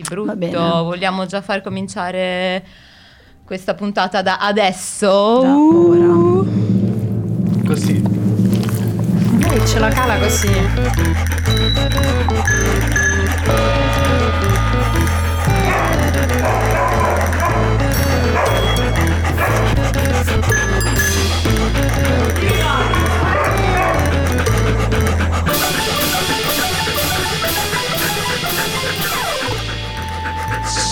Di 0.00 0.06
brutto, 0.08 0.58
vogliamo 0.84 1.26
già 1.26 1.42
far 1.42 1.60
cominciare 1.60 2.64
questa 3.44 3.74
puntata 3.74 4.22
da 4.22 4.38
adesso? 4.38 5.40
Da 5.42 5.54
ora. 5.54 6.48
Così. 7.66 8.02
Lei 9.40 9.66
ce 9.66 9.78
la 9.78 9.88
cala 9.90 10.18
così. 10.18 10.48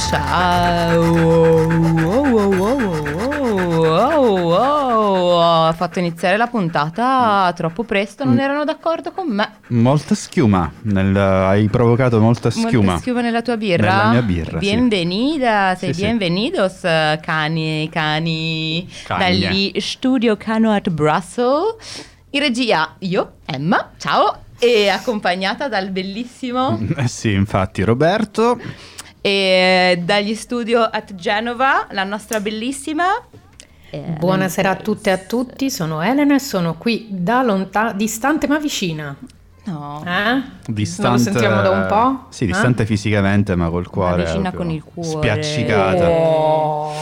Ciao! 0.08 1.00
Wow, 1.68 2.54
wow, 2.54 4.38
wow. 4.48 5.66
Ha 5.66 5.72
fatto 5.74 5.98
iniziare 5.98 6.36
la 6.38 6.46
puntata 6.46 7.52
troppo 7.54 7.84
presto, 7.84 8.24
non 8.24 8.34
Mm. 8.36 8.38
erano 8.40 8.64
d'accordo 8.64 9.12
con 9.12 9.28
me. 9.28 9.56
Molta 9.68 10.14
schiuma. 10.14 10.72
nel- 10.82 11.14
hai 11.16 11.68
provocato 11.68 12.20
molta 12.20 12.48
schiuma. 12.50 12.70
Molta 12.86 13.00
schiuma 13.00 13.20
nella 13.20 13.42
tua 13.42 13.56
birra? 13.58 13.96
Nella 13.96 14.10
mia 14.10 14.22
birra, 14.22 14.58
sì. 14.58 14.64
Bienvenida, 14.66 15.74
sei 15.76 15.92
Sì, 15.92 16.00
sì. 16.00 16.04
bienvenidos 16.06 16.84
eh, 16.84 17.20
cani, 17.22 17.88
cani, 17.92 18.88
Cagne. 19.04 19.24
dagli 19.24 19.72
studio 19.80 20.36
Cano 20.38 20.72
at 20.72 20.88
Brussels. 20.88 22.04
In 22.30 22.40
regia 22.40 22.94
io, 23.00 23.32
Emma, 23.44 23.90
ciao, 23.98 24.44
e 24.58 24.88
accompagnata 24.88 25.68
dal 25.68 25.90
bellissimo 25.90 26.78
Eh 26.96 27.08
sì, 27.08 27.32
infatti, 27.32 27.82
Roberto. 27.82 28.58
E 29.28 30.00
dagli 30.04 30.34
studio 30.34 30.82
at 30.82 31.14
Genova, 31.14 31.86
la 31.90 32.04
nostra 32.04 32.40
bellissima 32.40 33.04
eh, 33.90 33.98
Buonasera 34.18 34.70
a 34.70 34.76
tutte 34.76 35.08
e 35.10 35.12
a 35.12 35.18
tutti, 35.18 35.70
sono 35.70 36.00
Elena 36.02 36.34
e 36.34 36.38
sono 36.38 36.74
qui 36.74 37.06
da 37.10 37.42
lontano, 37.42 37.92
distante 37.94 38.46
ma 38.46 38.58
vicina. 38.58 39.14
No, 39.64 40.02
Eh? 40.06 40.42
Distante, 40.66 41.02
Non 41.08 41.12
lo 41.12 41.18
sentiamo 41.18 41.62
da 41.62 41.70
un 41.70 41.86
po'? 41.86 42.26
Sì, 42.30 42.44
Eh? 42.44 42.46
distante 42.48 42.84
fisicamente, 42.86 43.54
ma 43.54 43.68
col 43.70 43.88
cuore. 43.88 44.24
vicina 44.24 44.50
proprio 44.50 44.60
con 44.60 44.70
il 44.70 44.82
cuore. 44.84 45.08
Spiaccicata. 45.08 46.08
Oh. 46.08 46.92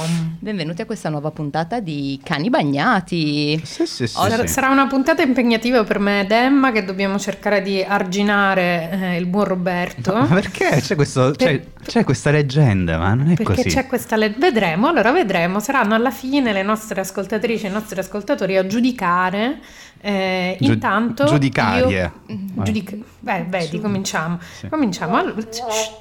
Benvenuti 0.47 0.81
a 0.81 0.87
questa 0.87 1.09
nuova 1.09 1.33
puntata 1.33 1.81
di 1.81 2.21
Cani 2.23 2.51
Bagnati. 2.51 3.61
Sì, 3.65 3.85
sì, 3.85 4.07
sì. 4.07 4.15
Sarà, 4.15 4.47
sì. 4.47 4.47
sarà 4.47 4.69
una 4.69 4.87
puntata 4.87 5.21
impegnativa 5.23 5.83
per 5.83 5.99
me 5.99 6.21
ed 6.21 6.31
Emma 6.31 6.71
che 6.71 6.85
dobbiamo 6.85 7.19
cercare 7.19 7.63
di 7.63 7.83
arginare 7.83 8.91
eh, 8.93 9.17
il 9.17 9.27
buon 9.27 9.43
Roberto. 9.43 10.15
Ma 10.15 10.27
perché 10.27 10.81
c'è, 10.81 10.95
questo, 10.95 11.33
c'è, 11.33 11.61
c'è 11.85 12.05
questa 12.05 12.31
leggenda, 12.31 12.97
ma 12.97 13.15
non 13.15 13.33
è 13.33 13.35
Perché 13.35 13.55
così. 13.55 13.69
c'è 13.71 13.87
questa 13.89 14.15
legge. 14.15 14.39
Vedremo, 14.39 14.87
allora 14.87 15.11
vedremo. 15.11 15.59
Saranno 15.59 15.97
alla 15.97 16.13
fine 16.13 16.53
le 16.53 16.63
nostre 16.63 17.01
ascoltatrici 17.01 17.67
e 17.67 17.69
i 17.69 17.73
nostri 17.73 17.99
ascoltatori 17.99 18.57
a 18.57 18.65
giudicare. 18.69 19.59
Eh, 20.01 20.57
Giu- 20.61 20.73
intanto. 20.75 21.25
giudicarie. 21.25 22.13
io- 22.27 22.37
Vai. 22.55 22.65
giudic- 22.65 22.97
Beh, 23.19 23.45
vedi, 23.49 23.81
cominciamo. 23.81 24.39
Sì. 24.59 24.69
Cominciamo. 24.69 25.17
Allora, 25.17 25.41
shh, 25.41 25.97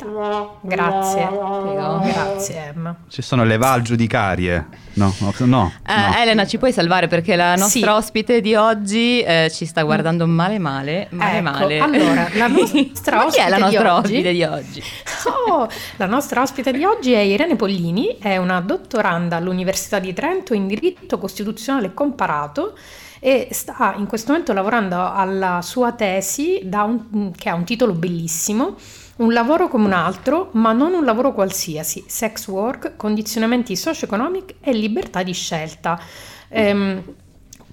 Grazie. 0.61 1.25
Prego. 1.25 1.99
Grazie, 2.03 2.65
Emma. 2.75 2.95
Ci 3.07 3.21
sono 3.23 3.43
le 3.43 3.57
val 3.57 3.81
giudicarie. 3.81 4.67
No, 4.93 5.13
no, 5.19 5.33
no. 5.39 5.71
Eh. 5.87 6.21
Elena, 6.21 6.45
ci 6.45 6.57
puoi 6.59 6.71
salvare 6.71 7.07
perché 7.07 7.35
la 7.35 7.55
nostra 7.55 7.67
Sì. 7.67 7.97
ospite 7.97 8.41
di 8.41 8.53
oggi 8.55 9.21
eh, 9.21 9.49
ci 9.51 9.65
sta 9.65 9.81
guardando 9.83 10.27
male 10.27 10.59
male, 10.59 11.07
male 11.11 11.37
Ecco, 11.37 11.41
male. 11.43 11.79
allora, 11.79 12.27
la 12.33 12.47
nostra 12.47 13.27
è 13.33 13.49
la 13.49 13.55
ospite 13.55 13.55
di 13.55 13.61
nostra 13.61 13.95
oggi? 13.95 14.11
ospite 14.13 14.31
di 14.31 14.43
oggi? 14.43 14.83
Oh, 15.47 15.67
la 15.97 16.05
nostra 16.05 16.41
ospite 16.41 16.71
di 16.71 16.83
oggi 16.85 17.11
è 17.13 17.19
Irene 17.19 17.55
Pollini, 17.55 18.17
è 18.19 18.37
una 18.37 18.61
dottoranda 18.61 19.35
all'Università 19.37 19.99
di 19.99 20.13
Trento 20.13 20.53
in 20.53 20.67
diritto 20.67 21.17
costituzionale 21.17 21.93
comparato 21.93 22.77
e 23.25 23.47
sta 23.49 23.95
in 23.97 24.05
questo 24.05 24.29
momento 24.31 24.53
lavorando 24.53 25.11
alla 25.11 25.63
sua 25.63 25.93
tesi 25.93 26.61
un- 26.71 27.31
che 27.35 27.49
ha 27.49 27.55
un 27.55 27.63
titolo 27.63 27.93
bellissimo. 27.93 28.75
Un 29.15 29.33
lavoro 29.33 29.67
come 29.67 29.85
un 29.85 29.93
altro, 29.93 30.49
ma 30.51 30.73
non 30.73 30.93
un 30.93 31.03
lavoro 31.03 31.33
qualsiasi, 31.33 32.03
sex 32.05 32.47
work, 32.47 32.95
condizionamenti 32.95 33.75
socio-economici 33.75 34.57
e 34.61 34.73
libertà 34.73 35.23
di 35.23 35.33
scelta. 35.33 35.99
Ehm, 36.49 37.01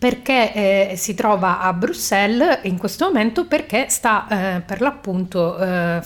perché 0.02 0.52
eh, 0.90 0.96
si 0.96 1.14
trova 1.14 1.60
a 1.60 1.72
Bruxelles 1.72 2.58
in 2.64 2.76
questo 2.76 3.04
momento 3.04 3.46
perché 3.46 3.88
sta 3.88 4.26
eh, 4.56 4.60
per 4.62 4.80
l'appunto 4.80 5.56
eh, 5.56 6.00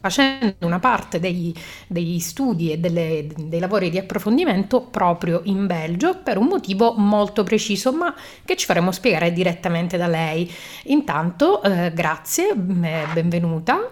facendo 0.00 0.54
una 0.60 0.78
parte 0.78 1.18
dei, 1.18 1.52
dei 1.88 2.20
studi 2.20 2.70
e 2.70 2.78
delle- 2.78 3.26
dei 3.36 3.58
lavori 3.58 3.90
di 3.90 3.98
approfondimento 3.98 4.82
proprio 4.82 5.40
in 5.46 5.66
Belgio 5.66 6.20
per 6.22 6.38
un 6.38 6.46
motivo 6.46 6.94
molto 6.96 7.42
preciso 7.42 7.92
ma 7.92 8.14
che 8.44 8.54
ci 8.54 8.64
faremo 8.64 8.92
spiegare 8.92 9.32
direttamente 9.32 9.96
da 9.96 10.06
lei. 10.06 10.48
Intanto 10.84 11.60
eh, 11.64 11.90
grazie, 11.92 12.50
eh, 12.50 13.06
benvenuta 13.12 13.88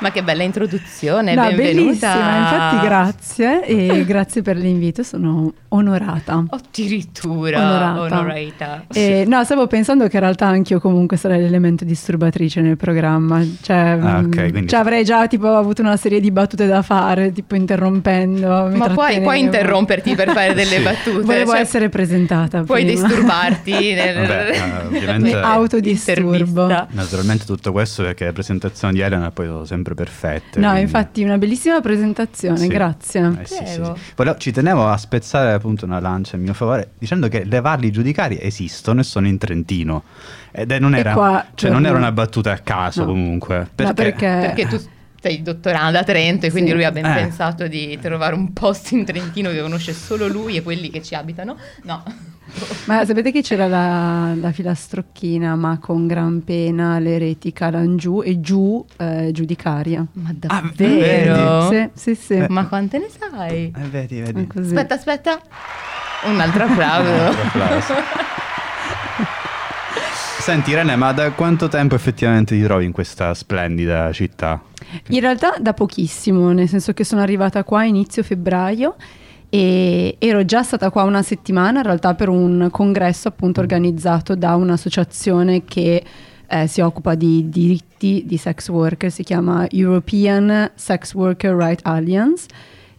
Ma 0.00 0.10
che 0.10 0.22
bella 0.22 0.42
introduzione, 0.42 1.34
No, 1.34 1.42
benvenuta. 1.46 1.72
bellissima, 2.12 2.36
infatti 2.38 2.86
grazie 2.86 3.64
e 3.64 4.04
grazie 4.06 4.42
per 4.42 4.56
l'invito, 4.56 5.02
sono 5.02 5.52
onorata. 5.68 6.44
Addirittura, 6.50 7.58
Onorata. 7.58 8.00
onorata. 8.20 8.84
E, 8.92 9.24
no, 9.26 9.42
stavo 9.44 9.66
pensando 9.66 10.06
che 10.08 10.16
in 10.16 10.22
realtà 10.22 10.46
anch'io 10.46 10.78
comunque 10.78 11.16
sarei 11.16 11.40
l'elemento 11.40 11.84
disturbatrice 11.84 12.60
nel 12.60 12.76
programma, 12.76 13.42
cioè, 13.62 13.98
Ah, 14.00 14.18
ok, 14.18 14.24
mh, 14.26 14.50
quindi- 14.50 14.68
cioè, 14.68 14.80
avrei 14.80 15.04
già 15.04 15.26
tipo 15.26 15.48
avuto 15.56 15.80
una 15.80 15.96
serie 15.96 16.20
di 16.20 16.30
battute 16.30 16.66
da 16.66 16.82
fare, 16.82 17.32
tipo 17.32 17.54
interrompendo. 17.54 18.66
mi 18.70 18.76
Ma 18.78 18.88
puoi, 18.90 19.20
puoi 19.22 19.40
interromperti 19.40 20.14
per 20.14 20.30
fare 20.32 20.52
delle 20.54 20.76
Sì. 20.76 20.82
battute? 20.82 21.22
Volevo 21.24 21.52
cioè, 21.52 21.60
essere 21.60 21.88
presentata 21.88 22.62
Puoi 22.62 22.84
prima. 22.84 23.06
disturbarti 23.06 23.70
nel... 23.94 24.14
Vabbè, 24.26 24.50
eh, 24.50 24.86
ovviamente- 24.86 25.34
Mi 25.36 25.42
autodisturbo. 25.42 26.32
intervista. 26.32 26.86
Naturalmente 26.90 27.44
tutto 27.46 27.72
questo 27.72 28.02
perché 28.02 28.24
le 28.26 28.32
presentazioni 28.32 28.94
di 28.94 29.00
Elena 29.00 29.30
poi 29.30 29.46
sono 29.46 29.64
sempre 29.64 29.83
perfette. 29.92 30.58
No, 30.58 30.68
quindi- 30.68 30.80
infatti 30.80 31.22
una 31.22 31.36
bellissima 31.36 31.80
presentazione, 31.82 32.56
Sì. 32.56 32.66
grazie. 32.68 33.36
Eh, 33.40 33.44
sì, 33.44 33.66
sì. 33.66 33.80
Volevo- 34.16 34.38
ci 34.38 34.50
tenevo 34.52 34.88
a 34.88 34.96
spezzare 34.96 35.52
appunto 35.52 35.84
una 35.84 36.00
lancia 36.00 36.36
in 36.36 36.42
mio 36.42 36.54
favore 36.54 36.92
dicendo 36.98 37.28
che 37.28 37.44
le 37.44 37.60
valli 37.60 37.90
giudicarie 37.92 38.40
esistono 38.40 39.00
e 39.00 39.02
sono 39.04 39.26
in 39.26 39.36
Trentino. 39.36 40.04
Ed 40.52 40.72
è- 40.72 40.78
non, 40.78 40.94
E 40.94 40.98
era, 41.00 41.12
qua 41.12 41.44
cioè, 41.54 41.70
non 41.70 41.84
era 41.84 41.98
una 41.98 42.12
battuta 42.12 42.52
a 42.52 42.58
caso 42.58 43.00
No. 43.00 43.08
comunque. 43.08 43.68
Ma 43.76 43.92
perché, 43.92 44.26
Perché 44.54 44.66
tu 44.66 44.80
sei 45.24 45.40
dottoranda 45.40 46.00
a 46.00 46.04
Trento 46.04 46.44
e 46.44 46.50
quindi 46.50 46.68
Sì. 46.70 46.76
lui 46.76 46.84
ha 46.84 46.92
ben 46.92 47.06
Eh. 47.06 47.14
pensato 47.14 47.66
di 47.66 47.98
trovare 48.00 48.34
un 48.34 48.52
posto 48.52 48.94
in 48.94 49.06
Trentino 49.06 49.48
che 49.50 49.60
conosce 49.62 49.94
solo 49.94 50.28
lui 50.28 50.56
e 50.56 50.62
quelli 50.62 50.90
che 50.90 51.02
ci 51.02 51.14
abitano. 51.14 51.56
No. 51.84 52.02
Ma 52.84 53.04
sapete 53.06 53.32
che 53.32 53.40
c'era 53.40 53.66
la, 53.66 54.34
la 54.38 54.52
filastrocchina, 54.52 55.56
ma 55.56 55.78
con 55.78 56.06
gran 56.06 56.44
pena 56.44 56.98
l'eretica 56.98 57.72
giù 57.96 58.20
e 58.22 58.38
giù 58.40 58.84
eh, 58.98 59.30
giudicaria. 59.32 60.04
Ma 60.12 60.28
Ah, 60.48 60.60
davvero? 60.70 61.68
Sì, 61.70 61.88
sì, 61.94 62.14
sì. 62.14 62.34
Eh. 62.34 62.46
Ma 62.50 62.66
quante 62.66 62.98
ne 62.98 63.08
sai? 63.08 63.72
Eh, 63.74 63.88
vedi, 63.90 64.20
vedi. 64.20 64.46
Aspetta, 64.56 64.94
aspetta. 64.94 65.40
Un 66.26 66.38
altro 66.38 66.64
applauso. 66.64 67.10
altro 67.10 67.42
applauso. 67.42 67.94
Senti 70.44 70.72
Irene, 70.72 70.94
ma 70.94 71.10
da 71.12 71.30
quanto 71.30 71.68
tempo 71.68 71.94
effettivamente 71.94 72.54
ti 72.54 72.62
trovi 72.62 72.84
in 72.84 72.92
questa 72.92 73.32
splendida 73.32 74.12
città? 74.12 74.62
In 75.08 75.20
realtà 75.20 75.54
da 75.58 75.72
pochissimo, 75.72 76.52
nel 76.52 76.68
senso 76.68 76.92
che 76.92 77.02
sono 77.02 77.22
arrivata 77.22 77.64
qua 77.64 77.80
a 77.80 77.84
inizio 77.84 78.22
febbraio 78.22 78.94
e 79.48 80.16
ero 80.18 80.44
già 80.44 80.62
stata 80.62 80.90
qua 80.90 81.04
una 81.04 81.22
settimana 81.22 81.78
in 81.78 81.84
realtà 81.86 82.14
per 82.14 82.28
un 82.28 82.68
congresso 82.70 83.28
appunto 83.28 83.60
organizzato 83.60 84.36
da 84.36 84.54
un'associazione 84.54 85.64
che 85.64 86.04
eh, 86.46 86.66
si 86.66 86.82
occupa 86.82 87.14
di 87.14 87.48
diritti 87.48 88.24
di 88.26 88.36
sex 88.36 88.68
worker, 88.68 89.10
si 89.10 89.22
chiama 89.22 89.66
European 89.70 90.72
Sex 90.74 91.14
Worker 91.14 91.54
Right 91.54 91.80
Alliance 91.84 92.48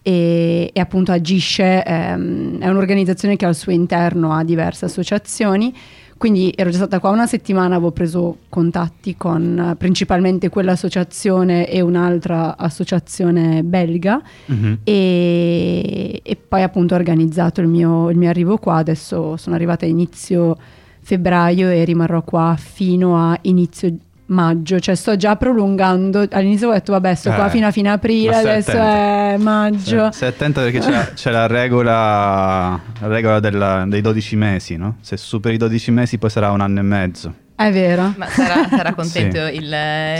e, 0.01 0.71
e 0.73 0.79
appunto 0.79 1.11
agisce, 1.11 1.83
ehm, 1.83 2.59
è 2.59 2.67
un'organizzazione 2.67 3.35
che 3.35 3.45
al 3.45 3.53
suo 3.53 3.71
interno 3.71 4.33
ha 4.33 4.43
diverse 4.43 4.85
associazioni 4.85 5.71
quindi 6.17 6.53
ero 6.55 6.69
già 6.69 6.77
stata 6.77 6.99
qua 6.99 7.09
una 7.09 7.27
settimana, 7.27 7.75
avevo 7.75 7.91
preso 7.91 8.37
contatti 8.49 9.15
con 9.17 9.71
eh, 9.71 9.75
principalmente 9.75 10.49
quell'associazione 10.49 11.69
e 11.69 11.81
un'altra 11.81 12.57
associazione 12.57 13.63
belga 13.63 14.21
Mhm. 14.45 14.79
e, 14.83 16.21
e 16.23 16.35
poi 16.35 16.61
appunto 16.63 16.93
ho 16.93 16.97
organizzato 16.97 17.61
il 17.61 17.67
mio, 17.67 18.09
il 18.09 18.17
mio 18.17 18.29
arrivo 18.29 18.57
qua, 18.57 18.75
adesso 18.75 19.37
sono 19.37 19.55
arrivata 19.55 19.85
a 19.85 19.89
inizio 19.89 20.57
febbraio 21.01 21.69
e 21.69 21.83
rimarrò 21.83 22.23
qua 22.23 22.55
fino 22.57 23.15
a 23.17 23.37
inizio 23.41 23.95
maggio, 24.27 24.79
cioè 24.79 24.95
sto 24.95 25.15
già 25.15 25.35
prolungando. 25.35 26.25
All'inizio 26.31 26.69
ho 26.69 26.73
detto 26.73 26.91
vabbè, 26.93 27.13
sto 27.15 27.31
qua 27.31 27.47
Eh, 27.47 27.49
fino 27.49 27.67
a 27.67 27.71
fine 27.71 27.89
aprile, 27.91 28.35
adesso 28.35 28.71
è 28.71 29.35
maggio. 29.37 30.11
Stai 30.11 30.29
attento 30.29 30.61
perché 30.61 30.79
c'è, 30.79 31.11
c'è 31.15 31.31
la 31.31 31.47
regola, 31.47 32.79
la 32.99 33.07
regola 33.07 33.39
della- 33.39 33.85
dei 33.87 34.01
12 34.01 34.35
mesi, 34.35 34.75
no? 34.77 34.97
Se 35.01 35.17
superi 35.17 35.55
i 35.55 35.57
12 35.57 35.91
mesi 35.91 36.17
poi 36.17 36.29
sarà 36.29 36.51
un 36.51 36.61
anno 36.61 36.79
e 36.79 36.83
mezzo. 36.83 37.33
È 37.57 37.71
vero. 37.71 38.13
Ma 38.17 38.27
sarà, 38.27 38.67
sarà 38.67 38.93
contento 38.95 39.47
Sì. 39.47 39.55
il, 39.55 39.75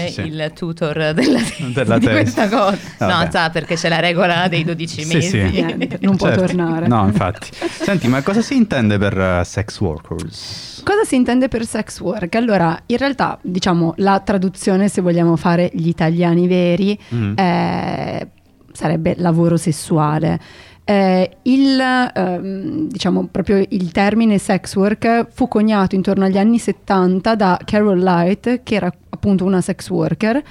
Sì, 0.08 0.14
sì. 0.14 0.22
il 0.22 0.52
tutor 0.56 1.12
della, 1.14 1.40
Della 1.74 1.98
di 2.00 2.08
questa 2.08 2.48
cosa. 2.48 2.78
No, 3.00 3.08
Vabbè. 3.08 3.30
sa 3.32 3.50
perché 3.50 3.76
c'è 3.76 3.90
la 3.90 4.00
regola 4.00 4.48
dei 4.48 4.64
12 4.66 5.04
Sì, 5.04 5.14
mesi. 5.14 5.30
sì. 5.30 5.62
Niente, 5.62 5.98
non 6.02 6.16
può 6.16 6.28
Certo. 6.28 6.46
tornare. 6.46 6.88
No, 6.88 7.06
infatti. 7.06 7.50
Senti, 7.52 8.08
ma 8.08 8.22
cosa 8.22 8.42
si 8.42 8.56
intende 8.56 8.98
per 8.98 9.18
eh, 9.20 9.42
sex 9.44 9.80
workers? 9.82 10.82
Cosa 10.86 11.04
si 11.04 11.16
intende 11.16 11.48
per 11.50 11.66
sex 11.66 12.00
work? 12.00 12.36
Allora, 12.36 12.80
in 12.86 12.98
realtà, 12.98 13.38
diciamo, 13.42 13.94
la 13.98 14.20
traduzione, 14.22 14.88
se 14.88 15.02
vogliamo 15.02 15.36
fare 15.36 15.70
gli 15.74 15.88
italiani 15.90 16.48
veri, 16.48 16.98
Mm. 17.14 17.38
eh, 17.38 18.28
sarebbe 18.72 19.16
lavoro 19.18 19.58
sessuale. 19.58 20.40
Eh, 20.88 21.38
il, 21.42 21.80
ehm, 21.80 22.88
diciamo, 22.88 23.28
il 23.70 23.92
termine 23.92 24.38
sex 24.38 24.76
work 24.76 25.28
fu 25.32 25.48
coniato 25.48 25.96
intorno 25.96 26.26
agli 26.26 26.38
anni 26.38 26.60
70 26.60 27.36
da 27.36 27.60
Carol 27.66 28.00
Light, 28.00 28.62
che 28.62 28.76
era 28.76 28.94
appunto 29.10 29.46
una 29.46 29.62
sex 29.62 29.90
worker, 29.90 30.44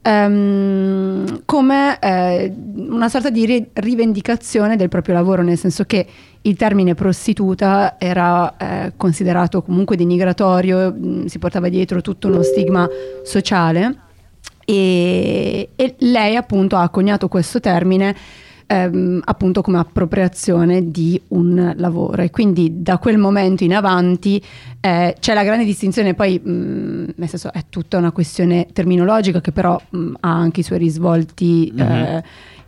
ehm, 0.00 1.42
come 1.44 1.98
eh, 1.98 2.54
una 2.76 3.08
sorta 3.08 3.30
di 3.30 3.44
ri- 3.44 3.68
rivendicazione 3.72 4.76
del 4.76 4.88
proprio 4.88 5.14
lavoro, 5.14 5.42
nel 5.42 5.58
senso 5.58 5.82
che 5.84 6.06
il 6.42 6.56
termine 6.56 6.94
prostituta 6.94 7.96
era 7.98 8.56
eh, 8.56 8.92
considerato 8.96 9.60
comunque 9.60 9.96
denigratorio, 9.96 10.92
mh, 10.92 11.24
si 11.26 11.40
portava 11.40 11.68
dietro 11.68 12.00
tutto 12.00 12.28
uno 12.28 12.42
stigma 12.42 12.88
sociale. 13.24 14.02
E, 14.64 15.70
e 15.74 15.94
lei 15.98 16.36
appunto 16.36 16.76
ha 16.76 16.88
coniato 16.90 17.26
questo 17.26 17.58
termine 17.58 18.14
ehm, 18.70 19.20
appunto 19.24 19.62
come 19.62 19.78
appropriazione 19.78 20.90
di 20.92 21.20
un 21.28 21.74
lavoro 21.76 22.22
e 22.22 22.30
quindi 22.30 22.82
da 22.82 22.98
quel 22.98 23.18
momento 23.18 23.64
in 23.64 23.74
avanti 23.74 24.40
eh, 24.80 25.16
c'è 25.18 25.34
la 25.34 25.42
grande 25.42 25.64
distinzione 25.64 26.14
poi 26.14 26.38
mh, 26.38 27.12
nel 27.16 27.28
senso 27.28 27.52
è 27.52 27.64
tutta 27.68 27.98
una 27.98 28.12
questione 28.12 28.68
terminologica 28.72 29.40
che 29.40 29.50
però 29.50 29.80
mh, 29.90 30.12
ha 30.20 30.30
anche 30.30 30.60
i 30.60 30.62
suoi 30.62 30.78
risvolti 30.78 31.72
Mhm. 31.74 31.80
eh, 31.80 32.22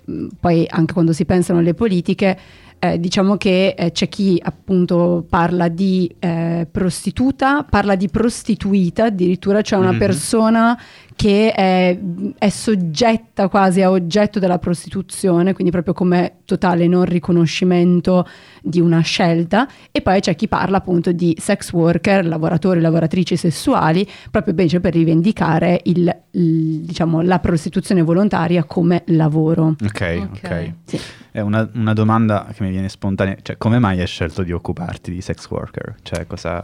mh, 0.05 0.27
poi 0.41 0.67
anche 0.69 0.93
quando 0.93 1.13
si 1.13 1.25
pensano 1.25 1.61
alle 1.61 1.75
politiche 1.75 2.37
eh, 2.85 2.99
diciamo 2.99 3.37
che 3.37 3.75
eh, 3.79 3.93
c'è 3.93 4.09
chi 4.09 4.41
appunto 4.43 5.25
parla 5.29 5.69
di 5.69 6.13
eh, 6.19 6.67
prostituta, 6.69 7.63
parla 7.63 7.95
di 7.95 8.09
prostituita, 8.09 9.05
addirittura 9.05 9.61
c'è 9.63 9.77
una 9.77 9.93
Mhm. 9.93 9.99
persona 9.99 10.81
che 11.15 11.53
è, 11.53 11.97
è 12.39 12.49
soggetta 12.49 13.47
quasi 13.47 13.83
a 13.83 13.91
oggetto 13.91 14.41
della 14.41 14.59
prostituzione, 14.59 15.53
quindi 15.53 15.71
proprio 15.71 15.95
come 15.95 16.39
totale 16.45 16.89
non 16.89 17.05
riconoscimento 17.05 18.27
di 18.61 18.81
una 18.81 19.01
scelta, 19.01 19.69
e 19.93 20.01
poi 20.01 20.19
c'è 20.19 20.35
chi 20.35 20.49
parla 20.49 20.79
appunto 20.79 21.13
di 21.13 21.37
sex 21.39 21.73
worker, 21.73 22.27
lavoratori, 22.27 22.81
lavoratrici 22.81 23.37
sessuali, 23.37 24.05
proprio 24.31 24.55
invece 24.55 24.81
per 24.81 24.95
rivendicare 24.95 25.81
il- 25.85 26.17
il- 26.33 26.81
diciamo, 26.81 27.21
la 27.21 27.39
prostituzione 27.39 28.03
volontaria 28.03 28.65
come 28.65 29.03
lavoro. 29.07 29.77
Ok, 29.85 30.27
ok. 30.33 30.41
Ok. 30.43 30.73
Sì. 30.85 31.01
È 31.33 31.41
una, 31.41 31.69
una 31.75 31.95
domanda 31.95 32.47
che 32.55 32.63
mi 32.63 32.71
viene 32.71 32.89
spontanea. 32.91 33.37
Cioè, 33.43 33.57
come 33.57 33.79
mai 33.79 34.01
hai 34.01 34.07
scelto 34.07 34.43
di 34.43 34.53
occuparti 34.53 35.11
di 35.11 35.21
sex 35.23 35.49
worker? 35.49 35.97
Cioè, 36.03 36.27
cosa 36.27 36.63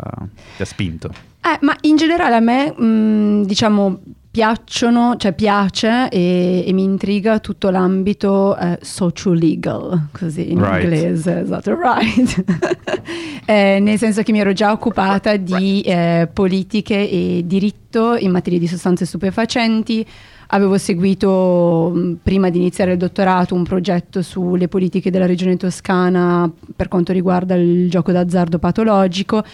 ti 0.56 0.62
ha 0.62 0.66
spinto? 0.66 1.10
Eh, 1.40 1.58
ma 1.62 1.74
in 1.82 1.96
generale 1.96 2.34
a 2.36 2.40
me, 2.40 2.72
mh, 2.72 3.46
diciamo, 3.46 3.98
piacciono, 4.30 5.16
cioè 5.16 5.32
piace 5.32 6.08
e, 6.10 6.62
e 6.66 6.72
mi 6.74 6.82
intriga 6.82 7.40
tutto 7.40 7.70
l'ambito 7.70 8.56
eh, 8.58 8.78
socio-legal, 8.82 10.08
così 10.12 10.52
in 10.52 10.58
Right. 10.62 10.82
inglese, 10.82 11.40
esatto, 11.40 11.74
right. 11.74 12.44
Eh, 13.48 13.78
nel 13.80 13.96
senso 13.96 14.22
che 14.22 14.30
mi 14.32 14.40
ero 14.40 14.52
già 14.52 14.72
occupata 14.72 15.34
di 15.36 15.80
eh, 15.80 16.28
politiche 16.30 17.08
e 17.08 17.42
diritto 17.46 18.14
in 18.16 18.30
materia 18.30 18.58
di 18.58 18.66
sostanze 18.66 19.06
stupefacenti. 19.06 20.06
Avevo 20.50 20.78
seguito, 20.78 22.16
prima 22.22 22.48
di 22.48 22.56
iniziare 22.56 22.92
il 22.92 22.98
dottorato, 22.98 23.54
un 23.54 23.64
progetto 23.64 24.22
sulle 24.22 24.66
politiche 24.66 25.10
della 25.10 25.26
regione 25.26 25.58
toscana 25.58 26.50
per 26.74 26.88
quanto 26.88 27.12
riguarda 27.12 27.54
il 27.54 27.90
gioco 27.90 28.12
d'azzardo 28.12 28.58
patologico. 28.58 29.44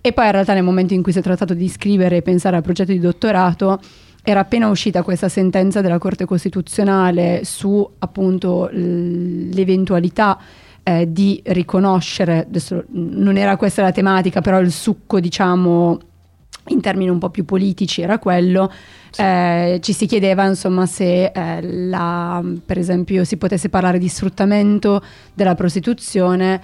E 0.00 0.12
poi 0.12 0.24
in 0.24 0.32
realtà 0.32 0.54
nel 0.54 0.62
momento 0.62 0.94
in 0.94 1.02
cui 1.02 1.12
si 1.12 1.18
è 1.18 1.22
trattato 1.22 1.52
di 1.52 1.68
scrivere 1.68 2.16
e 2.16 2.22
pensare 2.22 2.56
al 2.56 2.62
progetto 2.62 2.92
di 2.92 2.98
dottorato 2.98 3.78
era 4.22 4.40
appena 4.40 4.68
uscita 4.68 5.02
questa 5.02 5.28
sentenza 5.28 5.80
della 5.80 5.98
Corte 5.98 6.24
Costituzionale 6.24 7.42
su 7.44 7.86
appunto 7.98 8.68
l'eventualità 8.72 10.38
eh, 10.82 11.12
di 11.12 11.40
riconoscere, 11.44 12.46
adesso 12.46 12.84
non 12.92 13.36
era 13.36 13.56
questa 13.56 13.82
la 13.82 13.92
tematica, 13.92 14.40
però 14.40 14.60
il 14.60 14.72
succo 14.72 15.20
diciamo 15.20 15.98
in 16.68 16.80
termini 16.80 17.10
un 17.10 17.18
po' 17.18 17.30
più 17.30 17.44
politici 17.44 18.00
era 18.02 18.18
quello, 18.18 18.70
eh, 19.16 19.78
ci 19.82 19.92
si 19.92 20.06
chiedeva 20.06 20.44
insomma 20.46 20.86
se 20.86 21.26
eh, 21.26 21.60
la- 21.62 22.42
per 22.64 22.78
esempio 22.78 23.24
si 23.24 23.36
potesse 23.36 23.68
parlare 23.68 23.98
di 23.98 24.08
sfruttamento 24.08 25.02
della 25.34 25.54
prostituzione 25.54 26.60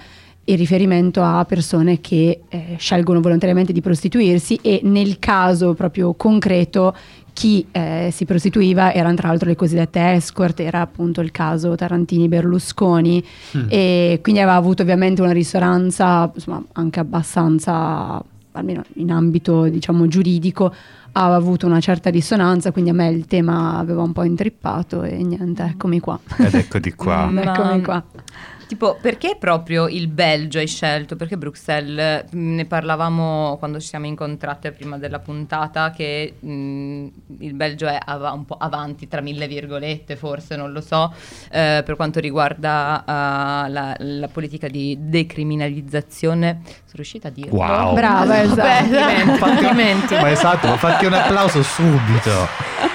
in 0.47 0.57
riferimento 0.57 1.23
a 1.23 1.43
persone 1.45 1.99
che 2.01 2.41
eh, 2.49 2.75
scelgono 2.77 3.19
volontariamente 3.19 3.73
di 3.73 3.81
prostituirsi 3.81 4.59
e 4.61 4.79
nel 4.83 5.17
caso 5.17 5.73
proprio 5.73 6.13
concreto 6.13 6.95
chi 7.33 7.65
eh, 7.71 8.09
si 8.13 8.23
prostituiva 8.25 8.93
erano 8.93 9.15
tra 9.15 9.27
l'altro 9.27 9.49
le 9.49 9.55
cosiddette 9.55 10.13
escort, 10.13 10.59
era 10.61 10.79
appunto 10.81 11.19
il 11.19 11.31
caso 11.31 11.75
Tarantini-Berlusconi 11.75 13.23
Mm. 13.57 13.65
e 13.69 14.19
quindi 14.21 14.39
aveva 14.41 14.55
avuto 14.55 14.83
ovviamente 14.83 15.21
una 15.21 15.31
risonanza 15.33 16.31
insomma, 16.33 16.63
anche 16.73 16.99
abbastanza, 16.99 18.23
almeno 18.57 18.83
in 18.95 19.11
ambito 19.11 19.65
diciamo 19.67 20.07
giuridico, 20.07 20.73
aveva 21.13 21.35
avuto 21.35 21.65
una 21.65 21.79
certa 21.79 22.09
risonanza, 22.09 22.71
quindi 22.71 22.89
a 22.89 22.93
me 22.93 23.09
il 23.09 23.25
tema 23.25 23.77
aveva 23.77 24.01
un 24.01 24.11
po' 24.11 24.23
intrippato 24.23 25.03
e 25.03 25.23
niente, 25.23 25.63
eccomi 25.63 25.99
qua. 25.99 26.19
Ed 26.37 26.53
eccoti 26.53 26.93
qua. 26.93 27.29
Eccomi 27.35 27.79
Ma- 27.79 27.81
qua. 27.81 28.03
Tipo, 28.67 28.97
perché 28.99 29.37
proprio 29.39 29.87
il 29.87 30.07
Belgio 30.07 30.57
hai 30.57 30.67
scelto? 30.67 31.15
Perché 31.15 31.37
Bruxelles? 31.37 32.25
Mm, 32.35 32.55
Ne 32.55 32.65
parlavamo 32.65 33.57
quando 33.59 33.79
ci 33.79 33.87
siamo 33.87 34.07
incontrate 34.07 34.71
prima 34.71 34.97
della 34.97 35.19
puntata 35.19 35.91
che 35.91 36.33
mm, 36.43 37.07
il 37.39 37.53
Belgio 37.53 37.85
è 37.87 37.97
av- 38.03 38.33
un 38.33 38.45
po' 38.45 38.57
avanti, 38.59 39.07
tra 39.07 39.21
mille 39.21 39.47
virgolette 39.47 40.15
forse, 40.15 40.55
non 40.55 40.71
lo 40.71 40.81
so, 40.81 41.13
eh, 41.51 41.83
per 41.85 41.95
quanto 41.95 42.19
riguarda 42.19 43.03
eh, 43.05 43.69
la, 43.69 43.95
la 43.99 44.27
politica 44.29 44.67
di 44.67 44.97
decriminalizzazione. 44.99 46.61
Sono 46.63 46.81
riuscita 46.93 47.27
a 47.27 47.31
dirlo? 47.31 47.57
Wow. 47.57 47.93
Brava, 47.93 48.41
esatto. 48.41 49.37
Complimenti. 49.45 50.15
Ma 50.15 50.31
esatto, 50.31 50.67
ma 50.67 50.77
fatti 50.77 51.05
un 51.05 51.13
applauso 51.13 51.61
subito. 51.61 52.93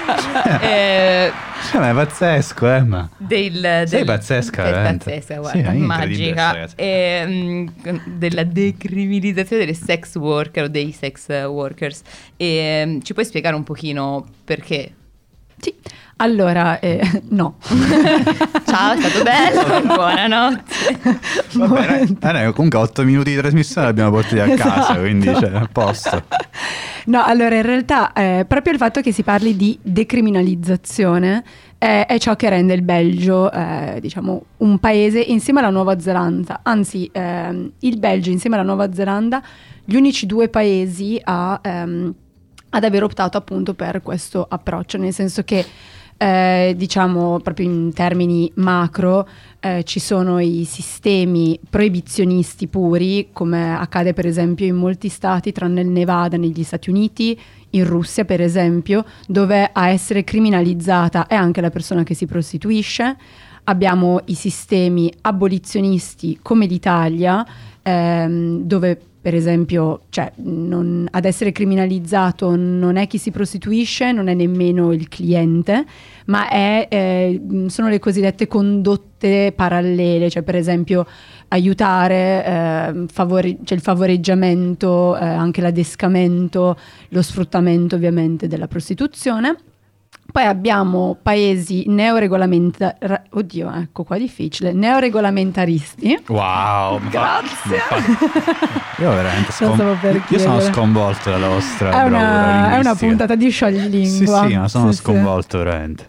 Eh, 0.61 1.31
Cioè, 1.69 1.79
ma 1.79 1.89
è 1.89 1.93
pazzesco, 1.93 2.73
eh, 2.73 2.81
ma... 2.83 3.09
del, 3.17 3.61
del- 3.61 3.87
Sei 3.87 4.03
pazzesca, 4.03 4.63
sei 4.63 4.73
pazzesca, 4.73 5.33
Sì, 5.35 5.39
guarda, 5.39 5.59
sta 5.61 5.71
magica. 5.73 6.67
E, 6.75 7.23
mm, 7.25 7.67
della 8.05 8.43
decriminalizzazione 8.43 9.65
delle 9.65 9.77
sex 9.77 10.15
worker 10.15 10.63
o 10.63 10.67
dei 10.67 10.91
sex 10.91 11.27
workers 11.45 12.01
e 12.37 12.83
mm, 12.85 12.99
ci 13.01 13.13
puoi 13.13 13.25
spiegare 13.25 13.55
un 13.55 13.63
pochino 13.63 14.25
perché? 14.43 14.93
Sì, 15.57 15.73
allora, 16.21 16.79
eh, 16.79 17.01
no. 17.29 17.55
Ciao, 18.65 18.93
è 18.93 19.01
stato 19.01 19.23
bello, 19.23 19.81
buonanotte. 19.93 20.99
Vabbè, 21.53 22.05
dai, 22.05 22.33
dai, 22.33 22.53
comunque 22.53 22.79
8 22.79 23.03
minuti 23.03 23.31
di 23.31 23.37
trasmissione 23.37 23.87
l'abbiamo 23.87 24.11
portati 24.11 24.39
a 24.39 24.55
casa, 24.55 24.81
Esatto. 24.81 24.99
quindi 24.99 25.25
cioè, 25.25 25.53
a 25.53 25.67
posto. 25.71 26.23
No, 27.05 27.23
allora 27.23 27.55
in 27.55 27.63
realtà 27.63 28.13
eh, 28.13 28.45
proprio 28.47 28.73
il 28.73 28.79
fatto 28.79 29.01
che 29.01 29.11
si 29.11 29.23
parli 29.23 29.55
di 29.55 29.77
decriminalizzazione 29.81 31.43
eh, 31.79 32.05
è 32.05 32.19
ciò 32.19 32.35
che 32.35 32.47
rende 32.47 32.75
il 32.75 32.83
Belgio, 32.83 33.51
eh, 33.51 33.97
diciamo, 33.99 34.43
un 34.57 34.77
paese 34.77 35.19
insieme 35.19 35.59
alla 35.59 35.71
Nuova 35.71 35.99
Zelanda. 35.99 36.59
Anzi, 36.61 37.09
ehm, 37.11 37.71
il 37.79 37.97
Belgio 37.97 38.29
insieme 38.29 38.55
alla 38.55 38.65
Nuova 38.65 38.93
Zelanda, 38.93 39.41
gli 39.83 39.95
unici 39.95 40.27
due 40.27 40.47
paesi 40.47 41.19
a, 41.23 41.59
ehm, 41.59 42.13
ad 42.69 42.83
aver 42.83 43.03
optato 43.03 43.37
appunto 43.37 43.73
per 43.73 44.03
questo 44.03 44.45
approccio, 44.47 44.99
nel 44.99 45.11
senso 45.11 45.43
che 45.43 45.65
eh, 46.21 46.75
diciamo 46.77 47.39
proprio 47.39 47.65
in 47.65 47.91
termini 47.93 48.51
macro 48.57 49.27
eh, 49.59 49.83
ci 49.83 49.99
sono 49.99 50.37
i 50.37 50.65
sistemi 50.69 51.59
proibizionisti 51.67 52.67
puri, 52.67 53.29
come 53.33 53.75
accade 53.75 54.13
per 54.13 54.27
esempio 54.27 54.67
in 54.67 54.75
molti 54.75 55.09
stati, 55.09 55.51
tranne 55.51 55.81
il 55.81 55.87
Nevada 55.87 56.37
negli 56.37 56.61
Stati 56.61 56.91
Uniti, 56.91 57.39
in 57.71 57.85
Russia 57.85 58.23
per 58.23 58.39
esempio, 58.39 59.03
dove 59.25 59.67
a 59.73 59.89
essere 59.89 60.23
criminalizzata 60.23 61.25
è 61.25 61.33
anche 61.33 61.59
la 61.59 61.71
persona 61.71 62.03
che 62.03 62.13
si 62.13 62.27
prostituisce. 62.27 63.17
Abbiamo 63.63 64.21
i 64.25 64.35
sistemi 64.35 65.11
abolizionisti 65.21 66.37
come 66.39 66.67
l'Italia, 66.67 67.43
ehm, 67.81 68.61
dove 68.61 68.99
per 69.21 69.35
esempio, 69.35 70.01
cioè, 70.09 70.31
non, 70.37 71.07
ad 71.11 71.25
essere 71.25 71.51
criminalizzato 71.51 72.55
non 72.55 72.95
è 72.95 73.05
chi 73.05 73.19
si 73.19 73.29
prostituisce, 73.29 74.11
non 74.11 74.27
è 74.27 74.33
nemmeno 74.33 74.91
il 74.91 75.07
cliente, 75.09 75.85
ma 76.25 76.49
è, 76.49 76.87
eh, 76.89 77.41
sono 77.67 77.89
le 77.89 77.99
cosiddette 77.99 78.47
condotte 78.47 79.53
parallele, 79.55 80.27
cioè 80.29 80.41
per 80.41 80.55
esempio 80.55 81.05
aiutare, 81.49 82.45
eh, 82.45 83.05
favore, 83.11 83.57
cioè 83.63 83.77
il 83.77 83.83
favoreggiamento, 83.83 85.15
eh, 85.15 85.23
anche 85.23 85.61
l'adescamento, 85.61 86.75
lo 87.09 87.21
sfruttamento 87.21 87.95
ovviamente 87.95 88.47
della 88.47 88.67
prostituzione. 88.67 89.55
Poi 90.31 90.45
abbiamo 90.45 91.17
paesi 91.21 91.83
neoregolamentari, 91.87 92.97
oddio, 93.31 93.71
ecco 93.73 94.03
qua 94.03 94.17
difficile, 94.17 94.71
neoregolamentaristi. 94.71 96.23
Wow, 96.27 96.99
grazie. 97.09 97.77
Ma 97.89 98.01
fa... 98.01 99.01
Io 99.01 99.09
veramente 99.09 99.51
scom... 99.51 99.97
io 100.27 100.39
sono 100.39 100.59
sconvolto 100.61 101.31
dalla 101.31 101.47
vostra 101.47 102.03
è 102.03 102.03
una, 102.03 102.75
è 102.75 102.79
una 102.79 102.93
puntata 102.93 103.35
di 103.35 103.49
scioglilingua. 103.49 104.41
Sì, 104.43 104.49
sì, 104.49 104.57
ma 104.57 104.67
sono 104.67 104.91
sì, 104.91 104.97
sconvolto 104.99 105.57
sì. 105.57 105.63
veramente. 105.63 106.07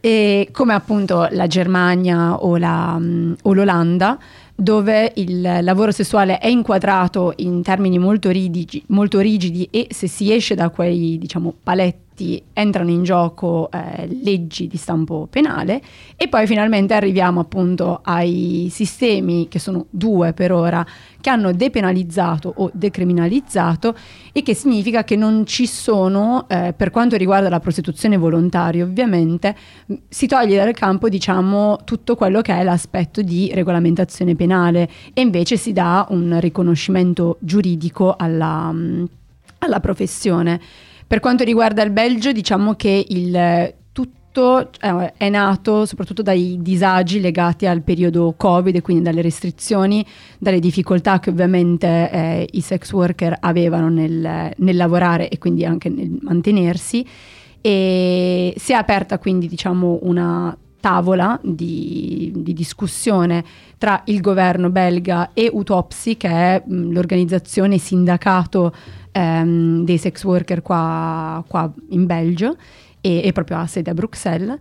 E 0.00 0.48
come 0.52 0.74
appunto 0.74 1.28
la 1.30 1.46
Germania 1.46 2.36
o, 2.36 2.56
la, 2.56 2.98
o 3.42 3.52
l'Olanda 3.52 4.18
dove 4.54 5.12
il 5.16 5.58
lavoro 5.62 5.92
sessuale 5.92 6.38
è 6.38 6.48
inquadrato 6.48 7.34
in 7.36 7.62
termini 7.62 7.98
molto 7.98 8.30
rigidi, 8.30 8.82
molto 8.88 9.20
rigidi 9.20 9.68
e 9.70 9.86
se 9.90 10.08
si 10.08 10.32
esce 10.32 10.56
da 10.56 10.70
quei 10.70 11.16
diciamo, 11.18 11.54
paletti 11.62 12.07
effetti 12.18 12.42
entrano 12.52 12.90
in 12.90 13.04
gioco 13.04 13.70
eh, 13.70 14.08
leggi 14.22 14.66
di 14.66 14.76
stampo 14.76 15.28
penale 15.30 15.80
e 16.16 16.28
poi 16.28 16.46
finalmente 16.46 16.94
arriviamo 16.94 17.40
appunto 17.40 18.00
ai 18.02 18.68
sistemi, 18.70 19.46
che 19.48 19.58
sono 19.60 19.86
due 19.90 20.32
per 20.32 20.52
ora, 20.52 20.84
che 21.20 21.30
hanno 21.30 21.52
depenalizzato 21.52 22.52
o 22.56 22.70
decriminalizzato 22.72 23.94
e 24.32 24.42
che 24.42 24.54
significa 24.54 25.04
che 25.04 25.16
non 25.16 25.46
ci 25.46 25.66
sono, 25.66 26.46
eh, 26.48 26.74
per 26.76 26.90
quanto 26.90 27.16
riguarda 27.16 27.48
la 27.48 27.60
prostituzione 27.60 28.16
volontaria 28.16 28.84
ovviamente, 28.84 29.54
si 30.08 30.26
toglie 30.26 30.56
dal 30.56 30.74
campo 30.74 31.08
diciamo 31.08 31.78
tutto 31.84 32.16
quello 32.16 32.40
che 32.40 32.54
è 32.54 32.64
l'aspetto 32.64 33.22
di 33.22 33.50
regolamentazione 33.54 34.34
penale 34.34 34.88
e 35.14 35.20
invece 35.20 35.56
si 35.56 35.72
dà 35.72 36.06
un 36.10 36.38
riconoscimento 36.40 37.36
giuridico 37.40 38.14
alla, 38.16 38.74
alla 39.58 39.80
professione. 39.80 40.60
Per 41.08 41.20
quanto 41.20 41.42
riguarda 41.42 41.82
il 41.82 41.90
Belgio, 41.90 42.32
diciamo 42.32 42.74
che 42.74 43.02
il 43.08 43.74
tutto 43.92 44.70
eh, 44.78 45.14
è 45.16 45.30
nato 45.30 45.86
soprattutto 45.86 46.20
dai 46.20 46.58
disagi 46.60 47.18
legati 47.18 47.64
al 47.64 47.80
periodo 47.80 48.34
Covid 48.36 48.76
e 48.76 48.82
quindi 48.82 49.02
dalle 49.02 49.22
restrizioni, 49.22 50.04
dalle 50.38 50.60
difficoltà 50.60 51.18
che 51.18 51.30
ovviamente 51.30 52.10
eh, 52.12 52.48
i 52.52 52.60
sex 52.60 52.92
worker 52.92 53.38
avevano 53.40 53.88
nel, 53.88 54.52
nel 54.54 54.76
lavorare 54.76 55.30
e 55.30 55.38
quindi 55.38 55.64
anche 55.64 55.88
nel 55.88 56.18
mantenersi. 56.20 57.06
E 57.62 58.52
si 58.58 58.72
è 58.72 58.74
aperta 58.74 59.18
quindi 59.18 59.48
diciamo 59.48 60.00
una 60.02 60.54
tavola 60.80 61.38
di, 61.42 62.32
di, 62.34 62.52
discussione 62.52 63.44
tra 63.78 64.02
il 64.06 64.20
governo 64.20 64.70
belga 64.70 65.30
e 65.32 65.50
Utopsi, 65.52 66.16
che 66.16 66.28
è 66.28 66.62
mh, 66.64 66.92
l'organizzazione 66.92 67.78
sindacato 67.78 68.74
ehm, 69.12 69.84
dei 69.84 69.98
sex 69.98 70.24
worker 70.24 70.62
qua, 70.62 71.42
qua 71.46 71.72
in 71.90 72.06
Belgio 72.06 72.56
e, 73.00 73.22
e, 73.24 73.32
proprio 73.32 73.58
ha 73.58 73.66
sede 73.66 73.90
a 73.90 73.94
Bruxelles. 73.94 74.56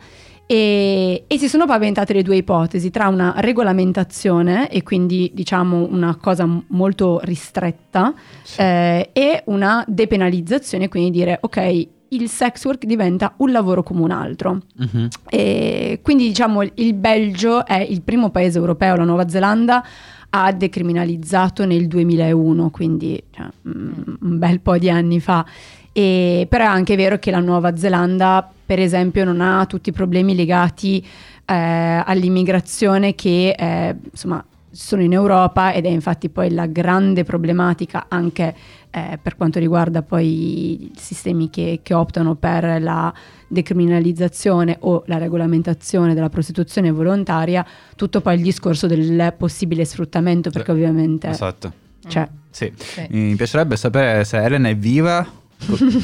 E, 0.49 1.25
e, 1.27 1.37
si 1.37 1.49
sono 1.49 1.65
paventate 1.65 2.13
le 2.13 2.23
due 2.23 2.37
ipotesi 2.37 2.89
tra 2.89 3.09
una 3.09 3.33
regolamentazione 3.37 4.69
e 4.69 4.81
quindi 4.81 5.29
diciamo 5.33 5.87
una 5.91 6.15
cosa 6.15 6.47
molto 6.67 7.19
ristretta 7.23 8.13
sì. 8.43 8.61
eh, 8.61 9.09
e 9.11 9.41
una 9.47 9.83
depenalizzazione, 9.85 10.87
quindi 10.87 11.11
dire 11.11 11.37
ok 11.41 11.87
il 12.09 12.29
sex 12.29 12.63
work 12.65 12.85
diventa 12.85 13.33
un 13.37 13.51
lavoro 13.51 13.83
come 13.83 14.01
un 14.01 14.11
altro. 14.11 14.61
Uh-huh. 14.77 15.07
E 15.29 15.99
quindi 16.01 16.27
diciamo 16.27 16.61
il 16.61 16.93
Belgio 16.93 17.65
è 17.65 17.79
il 17.79 18.01
primo 18.01 18.29
paese 18.29 18.57
europeo, 18.57 18.95
la 18.95 19.03
Nuova 19.03 19.27
Zelanda 19.27 19.83
ha 20.29 20.51
decriminalizzato 20.51 21.65
nel 21.65 21.87
2001, 21.87 22.69
quindi 22.69 23.21
cioè, 23.31 23.47
mm, 23.67 23.91
un 24.21 24.37
bel 24.37 24.59
po' 24.59 24.77
di 24.77 24.89
anni 24.89 25.19
fa. 25.19 25.45
E, 25.93 26.45
però 26.49 26.65
è 26.65 26.67
anche 26.67 26.95
vero 26.95 27.17
che 27.17 27.31
la 27.31 27.39
Nuova 27.39 27.75
Zelanda, 27.75 28.47
per 28.65 28.79
esempio, 28.79 29.23
non 29.23 29.41
ha 29.41 29.65
tutti 29.65 29.89
i 29.89 29.93
problemi 29.93 30.35
legati 30.35 31.03
eh, 31.45 32.03
all'immigrazione 32.05 33.15
che 33.15 33.55
eh, 33.57 33.95
insomma 34.11 34.43
sono 34.69 35.01
in 35.01 35.13
Europa 35.13 35.71
ed 35.73 35.85
è 35.85 35.89
infatti 35.89 36.29
poi 36.29 36.51
la 36.51 36.67
grande 36.67 37.23
problematica 37.23 38.05
anche 38.09 38.53
eh, 38.91 39.19
per 39.21 39.35
quanto 39.35 39.59
riguarda 39.59 40.01
poi 40.01 40.83
i 40.83 40.91
sistemi 40.95 41.49
che, 41.49 41.79
che, 41.83 41.93
optano 41.93 42.35
per 42.35 42.81
la 42.81 43.13
decriminalizzazione 43.47 44.77
o 44.81 45.03
la 45.07 45.17
regolamentazione 45.17 46.13
della 46.13 46.29
prostituzione 46.29 46.91
volontaria, 46.91 47.65
tutto 47.95 48.21
poi 48.21 48.35
il 48.35 48.41
discorso 48.41 48.87
del 48.87 49.33
possibile 49.37 49.85
sfruttamento 49.85 50.49
perché 50.49 50.71
ovviamente... 50.71 51.29
Esatto. 51.29 51.85
Cioè, 52.07 52.27
sì. 52.49 52.71
sì. 52.75 53.05
Mi 53.09 53.35
piacerebbe 53.35 53.75
sapere 53.75 54.23
se 54.23 54.37
Elena 54.37 54.69
è 54.69 54.77
viva 54.77 55.45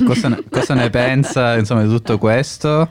cosa, 0.05 0.29
ne, 0.29 0.43
cosa 0.49 0.73
ne 0.73 0.89
pensa 0.89 1.57
insomma, 1.57 1.83
di 1.83 1.89
tutto 1.89 2.17
questo? 2.17 2.89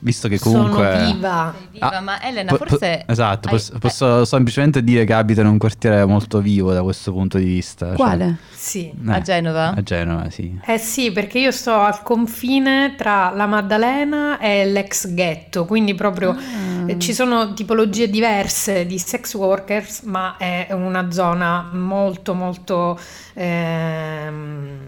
Visto 0.00 0.28
che 0.28 0.38
comunque. 0.38 0.92
Sono 0.92 1.12
viva. 1.12 1.54
viva 1.70 1.90
ah, 1.90 2.00
ma 2.00 2.22
Elena, 2.22 2.50
po- 2.50 2.58
forse. 2.58 3.02
Po- 3.06 3.12
esatto, 3.12 3.48
hai... 3.48 3.54
posso, 3.54 3.78
posso, 3.78 4.24
semplicemente 4.24 4.84
dire 4.84 5.04
che 5.04 5.14
abita 5.14 5.40
in 5.40 5.46
un 5.46 5.58
quartiere 5.58 6.04
molto 6.04 6.40
vivo 6.40 6.72
da 6.72 6.82
questo 6.82 7.10
punto 7.10 7.38
di 7.38 7.44
vista. 7.44 7.86
Cioè 7.88 7.96
Quale? 7.96 8.24
Cioè, 8.24 8.36
sì. 8.50 8.90
Eh, 8.90 9.12
a 9.12 9.20
Genova? 9.22 9.74
A 9.74 9.82
Genova, 9.82 10.30
sì. 10.30 10.58
Eh 10.64 10.78
sì, 10.78 11.10
perché 11.10 11.38
io 11.38 11.50
sto 11.50 11.72
al 11.72 12.02
confine 12.02 12.94
tra 12.96 13.30
la 13.30 13.46
Maddalena 13.46 14.38
e 14.38 14.66
l'ex 14.66 15.12
ghetto, 15.12 15.64
quindi 15.64 15.94
proprio 15.94 16.30
ah. 16.30 16.90
eh, 16.90 16.98
ci 16.98 17.14
sono 17.14 17.54
tipologie 17.54 18.10
diverse 18.10 18.84
di 18.84 18.98
sex 18.98 19.34
workers, 19.34 20.02
ma 20.02 20.36
è 20.36 20.68
una 20.72 21.10
zona 21.10 21.70
molto, 21.72 22.34
molto. 22.34 22.98
Ehm, 23.34 24.78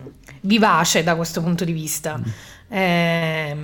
vivace 0.42 1.02
da 1.02 1.14
questo 1.16 1.42
punto 1.42 1.64
di 1.64 1.72
vista. 1.72 2.18
Mm. 2.18 2.22
Eh, 2.68 3.56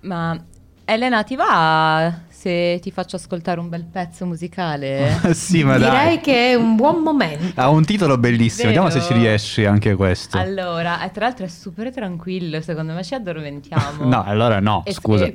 Ma 0.00 0.40
Elena, 0.84 1.24
ti 1.24 1.34
va 1.34 2.14
se 2.28 2.78
ti 2.80 2.92
faccio 2.92 3.16
ascoltare 3.16 3.58
un 3.58 3.68
bel 3.68 3.84
pezzo 3.84 4.24
musicale? 4.24 5.18
sì, 5.34 5.64
ma 5.64 5.78
Direi 5.78 5.90
dai. 5.90 6.20
che 6.20 6.50
è 6.52 6.54
un 6.54 6.76
buon 6.76 7.02
momento. 7.02 7.60
Ha 7.60 7.68
un 7.68 7.84
titolo 7.84 8.18
bellissimo, 8.18 8.70
Vero? 8.70 8.84
vediamo 8.84 8.90
se 8.90 9.12
ci 9.12 9.18
riesci 9.18 9.64
anche 9.64 9.96
questo. 9.96 10.38
Allora, 10.38 11.02
e 11.02 11.10
tra 11.10 11.26
l'altro 11.26 11.44
è 11.44 11.48
super 11.48 11.92
tranquillo, 11.92 12.60
secondo 12.60 12.92
me 12.92 13.02
ci 13.02 13.14
addormentiamo. 13.14 14.04
no, 14.06 14.22
allora 14.22 14.60
no, 14.60 14.82
e 14.84 14.92
scusa. 14.92 15.28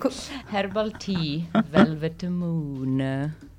Herbal 0.51 0.95
Tea, 0.97 1.41
Velvet 1.69 2.25
Moon. 2.27 3.49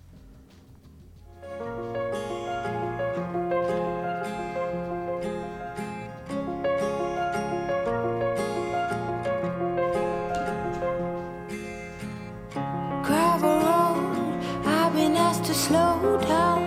Slow 15.33 16.19
down. 16.29 16.63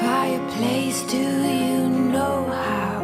Fireplace, 0.00 1.02
do 1.10 1.16
you 1.18 1.88
know 1.88 2.44
how? 2.66 3.00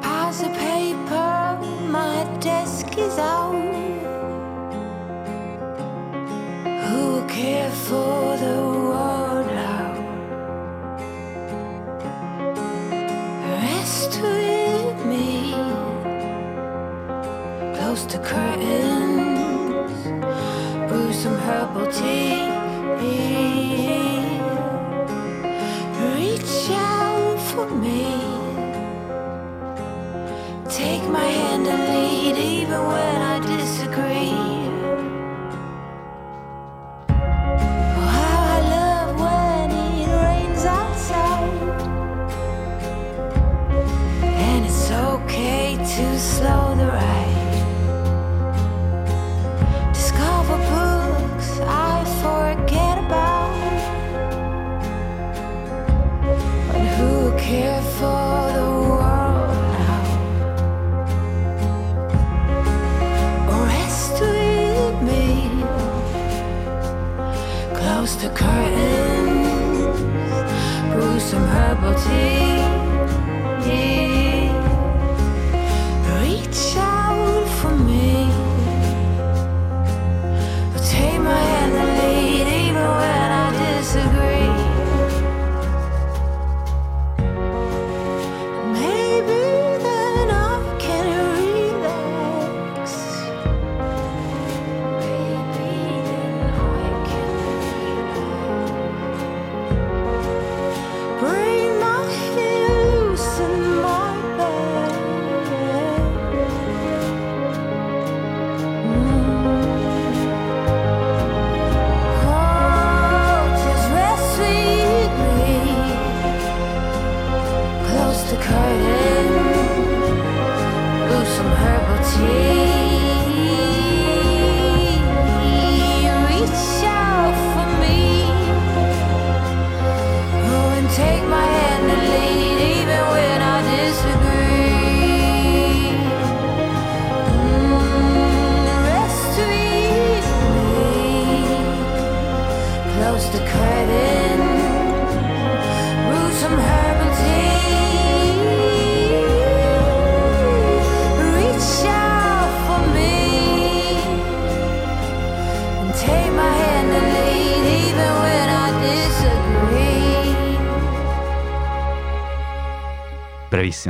Pass 0.00 0.40
the 0.40 0.48
paper, 0.48 0.85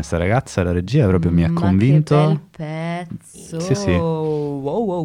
Bravissima 0.06 0.14
sta 0.16 0.16
ragazza, 0.18 0.62
la 0.62 0.72
regia 0.72 1.06
proprio 1.08 1.32
mi 1.32 1.42
ha 1.42 1.50
Ma 1.50 1.60
convinto. 1.60 2.16
Che 2.16 2.26
bel 2.26 3.06
pezzo. 3.08 3.60
Sì, 3.60 3.74
sì. 3.74 3.90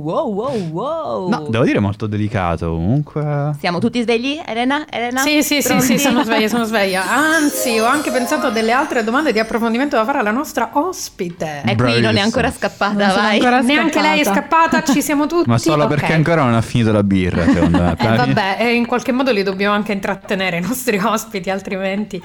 Wow, 0.02 0.34
wow, 0.34 0.70
wow. 0.72 1.30
No, 1.30 1.46
devo 1.50 1.64
dire 1.64 1.80
molto 1.80 2.08
delicato 2.08 2.70
comunque. 2.72 3.52
Siamo 3.60 3.78
tutti 3.80 4.02
svegli, 4.02 4.40
Elena? 4.44 4.86
Elena? 4.90 5.22
Sì, 5.22 5.44
sì, 5.44 5.62
sì, 5.62 5.80
sì, 5.80 5.98
sono 6.00 6.24
sveglia, 6.24 6.48
sono 6.48 6.64
sveglia. 6.66 7.04
Anzi, 7.10 7.78
ho 7.80 7.86
anche 7.86 8.10
pensato 8.12 8.48
a 8.48 8.50
delle 8.50 8.72
altre 8.72 9.04
domande 9.04 9.32
di 9.32 9.38
approfondimento 9.40 9.96
da 9.96 10.04
fare 10.06 10.18
alla 10.20 10.32
nostra 10.32 10.70
ospite. 10.74 11.62
E 11.66 11.76
qui 11.76 12.02
non 12.02 12.18
è 12.18 12.20
ancora 12.22 12.50
scappata, 12.52 12.94
Non 13.06 13.16
vai. 13.16 13.36
ancora 13.38 13.62
Neanche 13.62 14.02
lei 14.02 14.22
è 14.22 14.24
scappata, 14.24 14.84
ci 14.84 15.02
siamo 15.02 15.28
tutti. 15.28 15.48
Ma 15.50 15.58
solo 15.60 15.84
Ok. 15.84 15.90
perché 15.90 16.14
ancora 16.14 16.44
non 16.44 16.54
ha 16.56 16.62
finito 16.62 16.92
la 16.92 17.04
birra, 17.04 17.44
secondo 17.46 17.78
me. 17.82 17.96
Eh, 17.98 18.16
vabbè, 18.16 18.56
e 18.60 18.74
in 18.74 18.86
qualche 18.88 19.12
modo 19.12 19.32
li 19.32 19.44
dobbiamo 19.44 19.76
anche 19.76 19.92
intrattenere 19.92 20.58
i 20.58 20.62
nostri 20.62 20.98
ospiti, 20.98 21.50
altrimenti. 21.52 22.20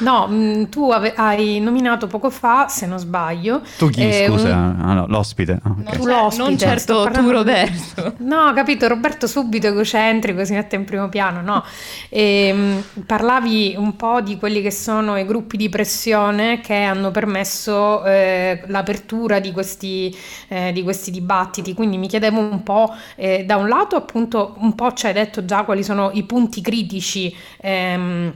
No, 0.00 0.26
mh, 0.26 0.68
tu 0.68 0.90
ave- 0.90 1.14
hai 1.16 1.58
nominato 1.60 2.06
poco 2.06 2.28
fa, 2.30 2.66
se 2.68 2.86
non 2.86 2.98
sbaglio. 2.98 3.62
Tu 3.78 3.88
chi, 3.88 4.02
eh, 4.02 4.26
scusa? 4.28 4.48
un- 4.54 4.72
Ah, 4.84 4.92
no, 4.92 5.06
l'ospite. 5.06 5.58
Ah, 5.62 5.70
ok. 5.70 5.76
Non, 5.76 5.92
Tu 5.96 6.06
l'ospite, 6.06 6.42
non 6.42 6.58
certo 6.58 7.02
tu, 7.14 7.30
Roberto. 7.30 8.16
No, 8.18 8.52
capito, 8.54 8.88
Roberto 8.88 9.26
subito 9.26 9.68
egocentrico, 9.68 10.44
si 10.44 10.52
mette 10.52 10.76
in 10.76 10.84
primo 10.84 11.08
piano, 11.08 11.40
no. 11.40 11.64
Ehm, 12.08 12.82
parlavi 13.06 13.74
un 13.78 13.96
po' 13.96 14.20
di 14.20 14.36
quelli 14.36 14.60
che 14.60 14.70
sono 14.70 15.16
i 15.16 15.24
gruppi 15.24 15.56
di 15.56 15.68
pressione 15.68 16.60
che 16.60 16.74
hanno 16.74 17.10
permesso 17.10 18.04
eh, 18.04 18.62
l'apertura 18.66 19.38
di 19.38 19.52
questi, 19.52 20.14
eh, 20.48 20.72
di 20.72 20.82
questi 20.82 21.10
dibattiti, 21.10 21.74
quindi 21.74 21.96
mi 21.96 22.08
chiedevo 22.08 22.40
un 22.40 22.62
po', 22.62 22.94
eh, 23.16 23.44
da 23.44 23.56
un 23.56 23.68
lato 23.68 23.96
appunto 23.96 24.56
un 24.58 24.74
po' 24.74 24.92
ci 24.92 25.06
hai 25.06 25.12
detto 25.12 25.44
già 25.44 25.62
quali 25.64 25.84
sono 25.84 26.10
i 26.12 26.24
punti 26.24 26.60
critici. 26.60 27.34
ehm, 27.60 28.32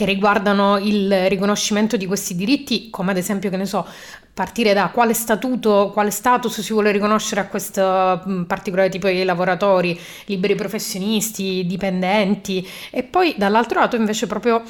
che 0.00 0.06
riguardano 0.06 0.78
il 0.78 1.28
riconoscimento 1.28 1.98
di 1.98 2.06
questi 2.06 2.34
diritti, 2.34 2.88
come 2.88 3.10
ad 3.10 3.18
esempio, 3.18 3.50
che 3.50 3.58
ne 3.58 3.66
so, 3.66 3.86
partire 4.32 4.72
da 4.72 4.88
quale 4.88 5.14
statuto, 5.14 5.90
quale 5.92 6.10
status 6.10 6.60
si 6.60 6.72
vuole 6.72 6.92
riconoscere 6.92 7.40
a 7.40 7.46
questo 7.46 8.22
mh, 8.24 8.44
particolare 8.44 8.88
tipo 8.88 9.08
di 9.08 9.24
lavoratori, 9.24 9.98
liberi 10.26 10.54
professionisti, 10.54 11.66
dipendenti, 11.66 12.66
e 12.90 13.02
poi 13.02 13.34
dall'altro 13.36 13.80
lato 13.80 13.96
invece 13.96 14.26
proprio 14.26 14.62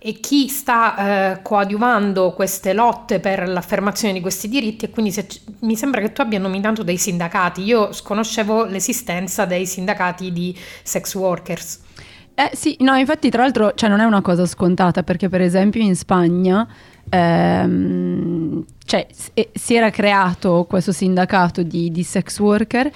e 0.00 0.20
chi 0.20 0.48
sta 0.48 1.34
eh, 1.34 1.42
coadiuvando 1.42 2.32
queste 2.32 2.72
lotte 2.72 3.18
per 3.18 3.48
l'affermazione 3.48 4.14
di 4.14 4.20
questi 4.20 4.48
diritti 4.48 4.84
e 4.84 4.90
quindi 4.90 5.10
se 5.10 5.26
mi 5.60 5.76
sembra 5.76 6.00
che 6.00 6.12
tu 6.12 6.20
abbia 6.20 6.38
nominato 6.38 6.84
dei 6.84 6.96
sindacati, 6.96 7.62
io 7.62 7.92
sconoscevo 7.92 8.64
l'esistenza 8.64 9.44
dei 9.44 9.66
sindacati 9.66 10.32
di 10.32 10.56
sex 10.82 11.14
workers. 11.14 11.80
Eh 12.34 12.50
sì, 12.54 12.76
no, 12.80 12.94
infatti 12.94 13.30
tra 13.30 13.42
l'altro 13.42 13.72
cioè, 13.74 13.88
non 13.88 13.98
è 13.98 14.04
una 14.04 14.22
cosa 14.22 14.46
scontata 14.46 15.02
perché 15.02 15.28
per 15.28 15.40
esempio 15.40 15.82
in 15.82 15.96
Spagna 15.96 16.64
ehm, 17.08 18.64
cioè, 18.84 19.06
si 19.52 19.74
era 19.74 19.90
creato 19.90 20.64
questo 20.68 20.92
sindacato 20.92 21.62
di, 21.62 21.90
di 21.90 22.02
sex 22.02 22.38
worker 22.38 22.90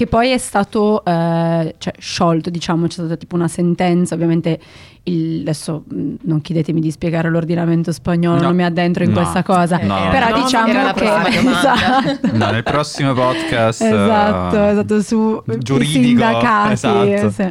che 0.00 0.06
poi 0.06 0.30
è 0.30 0.38
stato 0.38 1.04
eh, 1.04 1.74
cioè, 1.76 1.92
sciolto, 1.98 2.48
diciamo, 2.48 2.86
c'è 2.86 2.92
stata 2.92 3.16
tipo 3.16 3.34
una 3.34 3.48
sentenza, 3.48 4.14
ovviamente 4.14 4.58
il- 5.04 5.40
adesso 5.40 5.84
mh, 5.88 6.14
non 6.22 6.40
chiedetemi 6.40 6.80
di 6.80 6.90
spiegare 6.90 7.28
l'ordinamento 7.30 7.90
spagnolo, 7.92 8.36
No. 8.40 8.46
non 8.48 8.56
mi 8.56 8.64
addentro 8.64 9.02
in 9.04 9.10
No. 9.10 9.16
questa 9.16 9.42
cosa, 9.42 9.78
Eh, 9.80 9.84
No. 9.86 9.96
però 10.10 10.28
no, 10.30 10.42
diciamo 10.42 10.92
che... 10.92 11.04
Esatto. 11.50 12.28
No, 12.36 12.50
nel 12.50 12.62
prossimo 12.62 13.12
podcast 13.14 13.82
Esatto, 13.82 14.56
eh, 14.56 14.68
esatto, 14.70 15.00
su 15.02 15.42
giuridico, 15.58 15.98
sindacati. 16.02 16.72
esatto. 16.72 17.30
sì. 17.30 17.48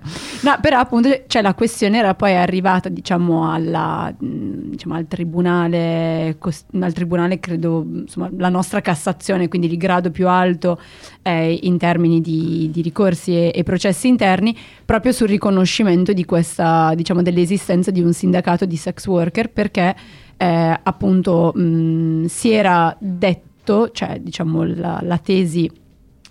No, 0.47 0.57
però 0.61 0.79
appunto 0.79 1.09
cioè, 1.27 1.41
la 1.41 1.53
questione 1.53 1.97
era 1.97 2.13
poi 2.15 2.35
arrivata 2.35 2.89
diciamo, 2.89 3.51
alla, 3.51 4.13
mh, 4.17 4.25
diciamo, 4.69 4.95
al 4.95 5.07
tribunale, 5.07 6.37
al 6.81 6.93
tribunale 6.93 7.39
credo, 7.39 7.85
insomma, 7.91 8.29
la 8.37 8.49
nostra 8.49 8.81
Cassazione, 8.81 9.47
quindi 9.47 9.67
il 9.69 9.77
grado 9.77 10.11
più 10.11 10.27
alto 10.27 10.79
eh, 11.21 11.57
in 11.63 11.77
termini 11.77 12.21
di, 12.21 12.69
di 12.71 12.81
ricorsi 12.81 13.33
e, 13.35 13.51
e 13.53 13.63
processi 13.63 14.07
interni, 14.07 14.55
proprio 14.85 15.11
sul 15.11 15.27
riconoscimento 15.27 16.13
di 16.13 16.25
questa, 16.25 16.93
diciamo, 16.95 17.21
dell'esistenza 17.39 17.91
di 17.91 18.01
un 18.01 18.13
sindacato 18.13 18.65
di 18.65 18.75
sex 18.75 19.05
worker 19.07 19.49
perché 19.49 19.95
eh, 20.37 20.79
appunto 20.81 21.51
mh, 21.53 22.25
si 22.25 22.51
era 22.51 22.95
detto, 22.99 23.91
cioè 23.91 24.19
diciamo 24.19 24.63
la, 24.63 24.99
la 25.01 25.17
tesi 25.17 25.69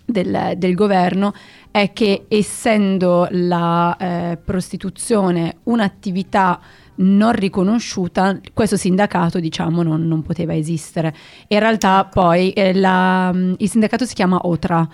del, 0.04 0.54
del 0.56 0.74
governo 0.74 1.32
è 1.70 1.92
che 1.92 2.24
essendo 2.28 3.28
la 3.30 3.96
eh, 3.96 4.38
prostituzione 4.42 5.58
un'attività 5.64 6.60
non 7.00 7.32
riconosciuta, 7.32 8.40
questo 8.52 8.76
sindacato 8.76 9.38
diciamo 9.38 9.82
non, 9.82 10.06
non 10.08 10.22
poteva 10.22 10.56
esistere. 10.56 11.14
In 11.48 11.58
realtà 11.60 12.04
poi 12.06 12.50
eh, 12.50 12.74
la- 12.74 13.32
il 13.34 13.68
sindacato 13.68 14.04
si 14.04 14.14
chiama 14.14 14.40
OTRA 14.42 14.88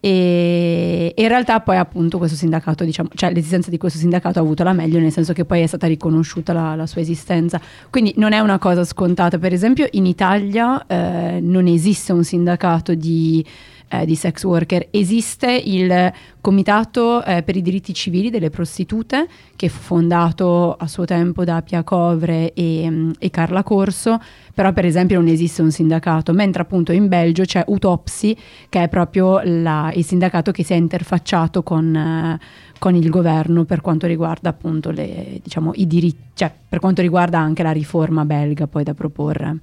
e 0.00 1.12
in 1.16 1.28
realtà 1.28 1.60
poi 1.60 1.76
appunto 1.76 2.18
questo 2.18 2.36
sindacato, 2.36 2.84
diciamo, 2.84 3.08
cioè 3.14 3.32
l'esistenza 3.32 3.70
di 3.70 3.78
questo 3.78 3.98
sindacato 3.98 4.38
ha 4.38 4.42
avuto 4.42 4.62
la 4.62 4.72
meglio 4.72 4.98
nel 4.98 5.12
senso 5.12 5.32
che 5.32 5.44
poi 5.44 5.62
è 5.62 5.66
stata 5.66 5.86
riconosciuta 5.86 6.52
la, 6.52 6.74
la 6.74 6.86
sua 6.86 7.00
esistenza. 7.00 7.60
Quindi 7.90 8.14
non 8.16 8.32
è 8.32 8.38
una 8.38 8.58
cosa 8.58 8.84
scontata. 8.84 9.38
Per 9.38 9.52
esempio 9.52 9.86
in 9.92 10.06
Italia 10.06 10.86
eh, 10.86 11.40
non 11.40 11.66
esiste 11.66 12.12
un 12.12 12.24
sindacato 12.24 12.94
di 12.94 13.44
eh, 13.88 14.04
di 14.04 14.14
sex 14.14 14.44
worker. 14.44 14.88
Esiste 14.90 15.50
il 15.52 16.12
Comitato 16.40 17.22
eh, 17.24 17.42
per 17.42 17.56
i 17.56 17.62
diritti 17.62 17.92
civili 17.92 18.30
delle 18.30 18.48
prostitute, 18.48 19.28
che 19.56 19.68
fu 19.68 19.80
fondato 19.82 20.74
a 20.74 20.86
suo 20.86 21.04
tempo 21.04 21.44
da 21.44 21.60
Pia 21.62 21.82
Covre 21.82 22.52
e, 22.54 22.88
mm, 22.88 23.10
e 23.18 23.30
Carla 23.30 23.62
Corso, 23.62 24.18
però 24.54 24.72
per 24.72 24.86
esempio 24.86 25.18
non 25.18 25.28
esiste 25.28 25.60
un 25.62 25.70
sindacato, 25.70 26.32
mentre 26.32 26.62
appunto 26.62 26.92
in 26.92 27.08
Belgio 27.08 27.44
c'è 27.44 27.64
Utopsi, 27.66 28.36
che 28.68 28.84
è 28.84 28.88
proprio 28.88 29.40
la- 29.42 29.92
il 29.94 30.04
sindacato 30.04 30.52
che 30.52 30.62
si 30.64 30.72
è 30.72 30.76
interfacciato 30.76 31.62
con, 31.62 31.94
eh, 31.94 32.38
con 32.78 32.94
il 32.94 33.10
governo 33.10 33.64
per 33.64 33.80
quanto 33.80 34.06
riguarda 34.06 34.48
appunto 34.48 34.90
le, 34.90 35.40
diciamo, 35.42 35.72
i 35.74 35.86
diritti, 35.86 36.22
cioè 36.34 36.52
per 36.68 36.78
quanto 36.78 37.02
riguarda 37.02 37.38
anche 37.38 37.62
la 37.62 37.72
riforma 37.72 38.24
belga 38.24 38.66
poi 38.66 38.84
da 38.84 38.94
proporre. 38.94 39.58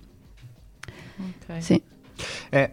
Ok. 1.18 1.64
Sì. 1.64 1.82
Eh, 2.50 2.72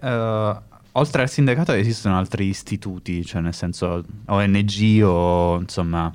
oltre 0.93 1.23
al 1.23 1.31
sindacato 1.31 1.73
esistono 1.73 2.17
altri 2.17 2.47
istituti, 2.47 3.25
cioè 3.25 3.41
nel 3.41 3.55
senso 3.55 4.05
ONG 4.27 5.03
o 5.03 5.59
insomma... 5.61 6.13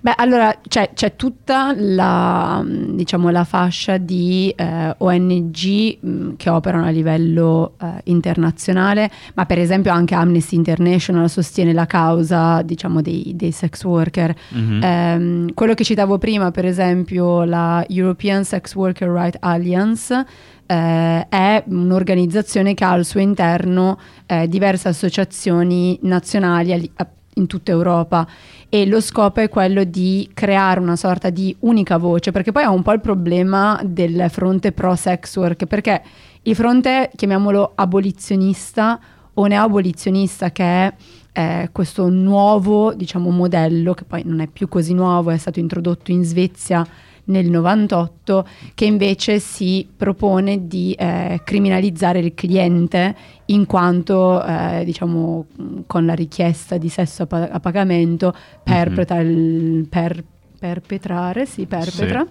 Beh, 0.00 0.14
allora 0.16 0.54
c'è, 0.66 0.90
c'è 0.94 1.16
tutta 1.16 1.74
la, 1.76 2.62
mh, 2.62 2.96
diciamo, 2.96 3.30
la 3.30 3.44
fascia 3.44 3.96
di 3.96 4.52
eh, 4.56 4.94
ONG 4.98 5.98
mh, 6.00 6.36
che 6.36 6.50
operano 6.50 6.86
a 6.86 6.90
livello 6.90 7.74
eh, 7.80 8.00
internazionale, 8.04 9.10
ma 9.34 9.46
per 9.46 9.58
esempio 9.58 9.92
anche 9.92 10.14
Amnesty 10.14 10.56
International 10.56 11.28
sostiene 11.30 11.72
la 11.72 11.86
causa 11.86 12.62
diciamo, 12.62 13.00
dei, 13.00 13.32
dei 13.34 13.52
sex 13.52 13.84
worker. 13.84 14.34
Mhm. 14.50 14.80
Ehm, 14.82 15.54
quello 15.54 15.74
che 15.74 15.84
citavo 15.84 16.18
prima, 16.18 16.50
per 16.50 16.66
esempio, 16.66 17.44
la 17.44 17.84
European 17.88 18.44
Sex 18.44 18.74
Worker 18.74 19.08
Right 19.08 19.36
Alliance, 19.40 20.24
eh, 20.66 21.28
è 21.28 21.62
un'organizzazione 21.66 22.74
che 22.74 22.84
ha 22.84 22.90
al 22.90 23.04
suo 23.04 23.20
interno 23.20 23.98
eh, 24.26 24.48
diverse 24.48 24.88
associazioni 24.88 25.98
nazionali 26.02 26.72
ali- 26.72 26.90
a- 26.96 27.08
in 27.34 27.46
tutta 27.46 27.70
Europa. 27.70 28.26
E 28.68 28.86
lo 28.86 29.00
scopo 29.00 29.40
è 29.40 29.48
quello 29.48 29.84
di 29.84 30.28
creare 30.34 30.80
una 30.80 30.96
sorta 30.96 31.30
di 31.30 31.54
unica 31.60 31.96
voce, 31.96 32.32
perché 32.32 32.52
poi 32.52 32.64
ha 32.64 32.70
un 32.70 32.82
po' 32.82 32.92
il 32.92 33.00
problema 33.00 33.80
del 33.84 34.26
fronte 34.30 34.72
pro 34.72 34.94
sex 34.96 35.36
work, 35.36 35.66
perché 35.66 36.02
il 36.42 36.54
fronte, 36.54 37.10
chiamiamolo 37.14 37.72
abolizionista 37.74 39.00
o 39.34 39.46
neoabolizionista, 39.46 40.50
che 40.50 40.64
è 40.64 40.94
eh, 41.32 41.68
questo 41.72 42.08
nuovo, 42.08 42.94
diciamo, 42.94 43.30
modello, 43.30 43.94
che 43.94 44.04
poi 44.04 44.22
non 44.24 44.40
è 44.40 44.46
più 44.46 44.68
così 44.68 44.94
nuovo, 44.94 45.30
è 45.30 45.36
stato 45.36 45.58
introdotto 45.58 46.10
in 46.10 46.24
Svezia 46.24 46.86
nel 47.26 47.48
98, 47.48 48.46
che 48.74 48.84
invece 48.84 49.38
si 49.38 49.88
propone 49.96 50.66
di 50.66 50.92
eh, 50.92 51.40
criminalizzare 51.44 52.18
il 52.18 52.34
cliente 52.34 53.14
in 53.46 53.66
quanto, 53.66 54.44
eh, 54.44 54.82
diciamo, 54.84 55.46
con 55.86 56.04
la 56.06 56.14
richiesta 56.14 56.76
di 56.76 56.88
sesso 56.88 57.22
a, 57.22 57.26
pa- 57.26 57.48
a 57.50 57.60
pagamento 57.60 58.34
perpetra 58.62 59.20
il- 59.20 59.86
per- 59.88 60.22
perpetrare, 60.58 61.46
si 61.46 61.66
perpetra, 61.66 62.26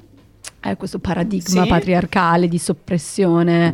eh, 0.62 0.75
questo 0.77 0.99
paradigma 0.99 1.63
Sì. 1.63 1.67
patriarcale 1.69 2.47
di 2.47 2.58
soppressione 2.58 3.73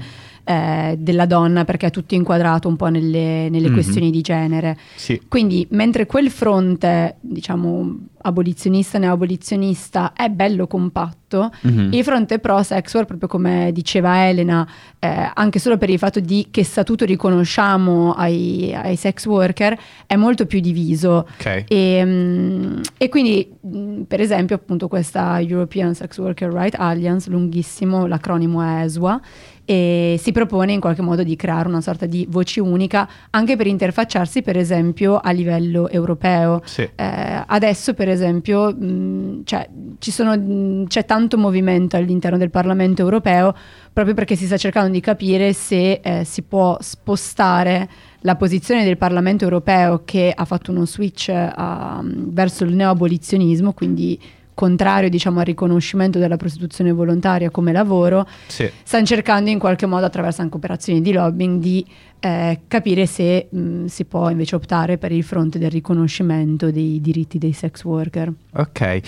eh, 0.50 0.96
della 0.98 1.28
donna 1.28 1.64
perché 1.64 1.86
è 1.88 1.92
tutto 1.92 2.16
inquadrato 2.16 2.68
un 2.68 2.76
po' 2.76 2.88
nelle, 2.88 3.50
nelle 3.50 3.68
Mhm. 3.68 3.74
questioni 3.74 4.10
di 4.10 4.22
genere. 4.22 4.76
Sì. 4.96 5.22
Quindi, 5.28 5.68
mentre 5.72 6.08
quel 6.08 6.32
fronte, 6.32 7.18
diciamo, 7.22 7.98
abolizionista, 8.22 8.98
neoabolizionista 8.98 10.14
è 10.14 10.28
bello 10.30 10.66
compatto, 10.66 11.29
Mhm. 11.62 11.90
il 11.94 12.04
fronte 12.04 12.40
pro 12.40 12.62
sex 12.64 12.94
work, 12.94 13.08
proprio 13.08 13.28
come 13.30 13.72
diceva 13.72 14.28
Elena, 14.28 14.68
eh, 15.00 15.32
anche 15.34 15.60
solo 15.60 15.78
per 15.78 15.90
il 15.90 15.98
fatto 16.00 16.20
di 16.20 16.48
che 16.50 16.64
statuto 16.64 17.06
riconosciamo 17.06 18.14
ai, 18.14 18.74
ai 18.74 18.96
sex 18.96 19.26
worker, 19.26 19.78
è 20.06 20.16
molto 20.16 20.46
più 20.46 20.60
diviso. 20.60 21.28
Ok. 21.38 21.66
E, 21.68 22.02
mm, 22.06 22.80
e 22.98 23.10
quindi, 23.10 23.48
mm, 23.68 24.02
per 24.04 24.20
esempio, 24.22 24.56
appunto 24.56 24.88
questa 24.88 25.40
European 25.40 25.94
Sex 25.94 26.18
Worker 26.18 26.52
Right 26.52 26.76
Alliance, 26.78 27.30
lunghissimo, 27.30 28.06
l'acronimo 28.08 28.62
è 28.62 28.84
ESWA, 28.84 29.20
e 29.66 30.16
si 30.20 30.32
propone 30.32 30.74
in 30.74 30.80
qualche 30.80 31.04
modo 31.04 31.22
di 31.22 31.36
creare 31.36 31.68
una 31.68 31.82
sorta 31.82 32.08
di 32.08 32.26
voce 32.28 32.60
unica 32.60 33.08
anche 33.30 33.56
per 33.56 33.68
interfacciarsi, 33.68 34.42
per 34.42 34.58
esempio, 34.58 35.18
a 35.18 35.30
livello 35.30 35.88
europeo. 35.90 36.62
Sì. 36.66 36.90
Eh, 36.96 37.44
adesso, 37.46 37.94
per 37.94 38.10
esempio, 38.10 38.72
mh, 38.74 39.42
cioè, 39.44 39.70
ci 40.00 40.10
sono- 40.10 40.36
mh, 40.36 40.88
c'è 40.88 41.06
tanto 41.06 41.19
movimento 41.38 41.96
all'interno 41.98 42.38
del 42.38 42.50
Parlamento 42.50 43.02
europeo 43.02 43.54
proprio 43.92 44.14
perché 44.16 44.36
si 44.36 44.46
sta 44.46 44.58
cercando 44.58 44.92
di 44.92 45.00
capire 45.02 45.54
se 45.54 46.00
eh, 46.04 46.24
si 46.24 46.42
può 46.44 46.78
spostare 46.80 47.90
la 48.22 48.36
posizione 48.36 48.84
del 48.84 48.98
Parlamento 48.98 49.44
europeo 49.44 50.04
che 50.06 50.32
ha 50.36 50.46
fatto 50.46 50.72
uno 50.72 50.86
switch 50.86 51.30
a- 51.30 52.02
verso 52.04 52.64
il 52.64 52.74
neoabolizionismo, 52.76 53.74
quindi 53.74 54.20
contrario 54.54 55.10
diciamo, 55.10 55.40
al 55.40 55.46
riconoscimento 55.46 56.20
della 56.20 56.36
prostituzione 56.36 56.92
volontaria 56.92 57.50
come 57.50 57.72
lavoro, 57.72 58.28
Sì. 58.48 58.70
stanno 58.84 59.06
cercando 59.06 59.50
in 59.50 59.58
qualche 59.58 59.86
modo 59.86 60.06
attraverso 60.06 60.42
anche 60.42 60.58
operazioni 60.58 61.02
di 61.02 61.14
lobbying 61.14 61.62
di 61.62 61.86
eh, 62.20 62.60
capire 62.68 63.06
se 63.06 63.48
mh, 63.50 63.86
si 63.86 64.04
può 64.04 64.30
invece 64.30 64.56
optare 64.56 64.98
per 64.98 65.14
il 65.14 65.24
fronte 65.24 65.60
del 65.60 65.72
riconoscimento 65.72 66.72
dei 66.72 67.00
diritti 67.00 67.38
dei 67.38 67.54
sex 67.54 67.86
worker. 67.86 68.34
Ok. 68.56 68.82
Eh, 68.82 69.02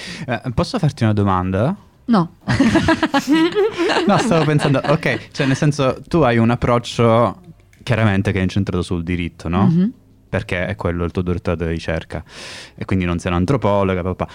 posso 0.56 0.80
farti 0.80 1.04
una 1.04 1.12
domanda? 1.12 1.76
No, 2.12 2.36
No, 4.06 4.18
stavo 4.18 4.44
pensando, 4.44 4.82
ok, 4.84 5.30
cioè 5.32 5.48
nel 5.48 5.56
senso 5.56 6.02
tu 6.08 6.18
hai 6.20 6.38
un 6.38 6.50
approccio 6.50 7.42
chiaramente 7.84 8.34
che 8.34 8.40
è 8.40 8.42
incentrato 8.42 8.82
sul 8.82 9.02
diritto, 9.04 9.48
no? 9.48 9.68
Mhm. 9.68 9.94
Perché 10.28 10.66
è 10.66 10.76
quello 10.76 11.04
il 11.04 11.12
tuo 11.12 11.22
dottorato 11.22 11.66
di 11.66 11.72
ricerca 11.72 12.24
e 12.76 12.86
quindi 12.86 13.06
non 13.06 13.20
sei 13.20 13.32
un'antropologa, 13.32 14.02
papà. 14.02 14.28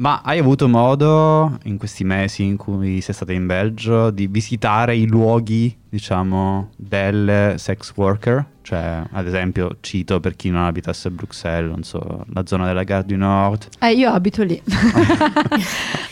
Ma 0.00 0.22
hai 0.24 0.38
avuto 0.38 0.66
modo 0.66 1.58
in 1.64 1.76
questi 1.76 2.04
mesi 2.04 2.42
in 2.42 2.56
cui 2.56 3.02
sei 3.02 3.12
stata 3.12 3.34
in 3.34 3.44
Belgio 3.44 4.08
di 4.10 4.28
visitare 4.28 4.96
i 4.96 5.06
luoghi, 5.06 5.76
diciamo, 5.90 6.70
del 6.74 7.56
sex 7.58 7.92
worker? 7.96 8.46
Cioè, 8.62 9.02
ad 9.10 9.26
esempio, 9.26 9.76
cito 9.80 10.18
per 10.18 10.36
chi 10.36 10.48
non 10.48 10.64
abitasse 10.64 11.08
a 11.08 11.10
Bruxelles, 11.10 11.70
non 11.70 11.82
so, 11.82 12.24
la 12.32 12.46
zona 12.46 12.64
della 12.64 12.82
Gare 12.82 13.04
du 13.04 13.16
Nord. 13.16 13.68
Eh, 13.78 13.92
io 13.92 14.10
abito 14.10 14.42
lì. 14.42 14.58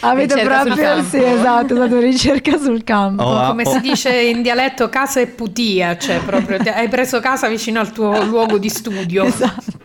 Avete 0.01 0.35
Ricerca 0.35 0.63
proprio, 0.65 1.03
sì, 1.05 1.23
esatto, 1.23 1.73
è 1.73 1.77
stato 1.77 1.99
ricerca 1.99 2.59
sul 2.59 2.85
campo. 2.85 3.23
Oh, 3.23 3.39
ah, 3.39 3.49
Come 3.49 3.63
oh. 3.63 3.71
si 3.71 3.81
dice 3.81 4.21
in 4.21 4.43
dialetto, 4.43 4.91
casa 4.91 5.21
è 5.21 5.29
putia, 5.29 5.97
cioè 5.97 6.21
proprio 6.21 6.59
hai 6.75 6.89
preso 6.89 7.21
casa 7.21 7.49
vicino 7.49 7.81
al 7.81 7.91
tuo 7.91 8.23
luogo 8.25 8.59
di 8.59 8.69
studio. 8.69 9.25
Esatto, 9.39 9.78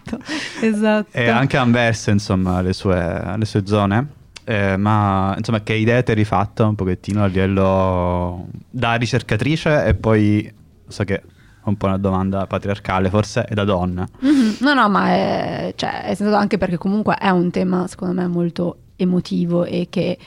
esatto. 0.62 1.18
E 1.18 1.30
anche 1.30 1.58
Anversa, 1.58 2.12
insomma, 2.12 2.62
le 2.62 2.74
sue, 2.74 3.36
le 3.38 3.46
sue 3.46 3.66
zone. 3.66 4.08
Eh, 4.46 4.76
ma 4.76 5.34
insomma, 5.38 5.62
che 5.62 5.74
idea 5.74 6.04
ti 6.04 6.12
eri 6.12 6.26
fatta 6.26 6.66
un 6.66 6.76
pochettino 6.76 7.24
a 7.24 7.28
livello 7.28 8.48
da 8.70 8.96
ricercatrice 8.96 9.86
e 9.86 9.94
poi 9.94 10.52
so 10.86 11.04
che 11.06 11.16
è 11.16 11.22
un 11.64 11.78
po' 11.78 11.86
una 11.86 11.98
domanda 11.98 12.46
patriarcale, 12.46 13.10
forse 13.10 13.44
è 13.44 13.54
da 13.54 13.64
donna. 13.64 14.08
Mhm. 14.20 14.58
No, 14.60 14.74
no, 14.74 14.90
ma 14.90 15.08
è, 15.08 15.74
cioè, 15.76 16.04
è 16.04 16.14
stato 16.14 16.36
anche 16.36 16.58
perché 16.58 16.78
comunque 16.78 17.16
è 17.16 17.30
un 17.30 17.50
tema, 17.52 17.88
secondo 17.88 18.22
me, 18.22 18.28
molto 18.28 18.78
emotivo 18.98 19.64
e 19.64 19.88
che 19.90 20.18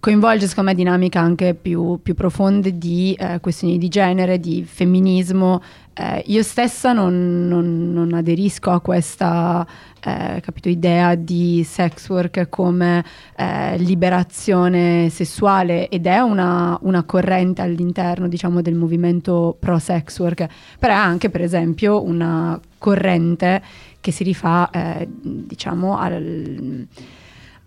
coinvolge, 0.00 0.46
secondo 0.46 0.70
me, 0.70 0.76
dinamiche 0.76 1.18
anche 1.18 1.54
più, 1.54 2.00
più 2.02 2.14
profonde 2.14 2.78
di 2.78 3.12
eh, 3.12 3.40
questioni 3.40 3.76
di 3.76 3.88
genere, 3.88 4.40
di 4.40 4.64
femminismo. 4.64 5.62
Eh, 6.00 6.22
io 6.28 6.42
stessa 6.42 6.94
non, 6.94 7.46
non- 7.46 7.92
non 7.92 8.14
aderisco 8.14 8.70
a 8.70 8.80
questa 8.80 9.66
eh, 10.02 10.40
capito, 10.40 10.70
idea 10.70 11.14
di 11.14 11.62
sex 11.62 12.08
work 12.08 12.48
come 12.48 13.04
eh, 13.36 13.76
liberazione 13.76 15.10
sessuale 15.10 15.88
ed 15.88 16.06
è 16.06 16.20
una, 16.20 16.78
una 16.82 17.02
corrente 17.02 17.60
all'interno 17.60 18.28
diciamo, 18.28 18.62
del 18.62 18.76
movimento 18.76 19.54
pro 19.58 19.78
sex 19.78 20.18
work, 20.20 20.46
però 20.78 20.94
è 20.94 20.96
anche 20.96 21.28
per 21.28 21.42
esempio 21.42 22.02
una 22.02 22.58
corrente 22.78 23.62
che 24.00 24.10
si 24.10 24.24
rifà 24.24 24.70
eh, 24.70 25.06
diciamo 25.06 25.98
al, 25.98 26.86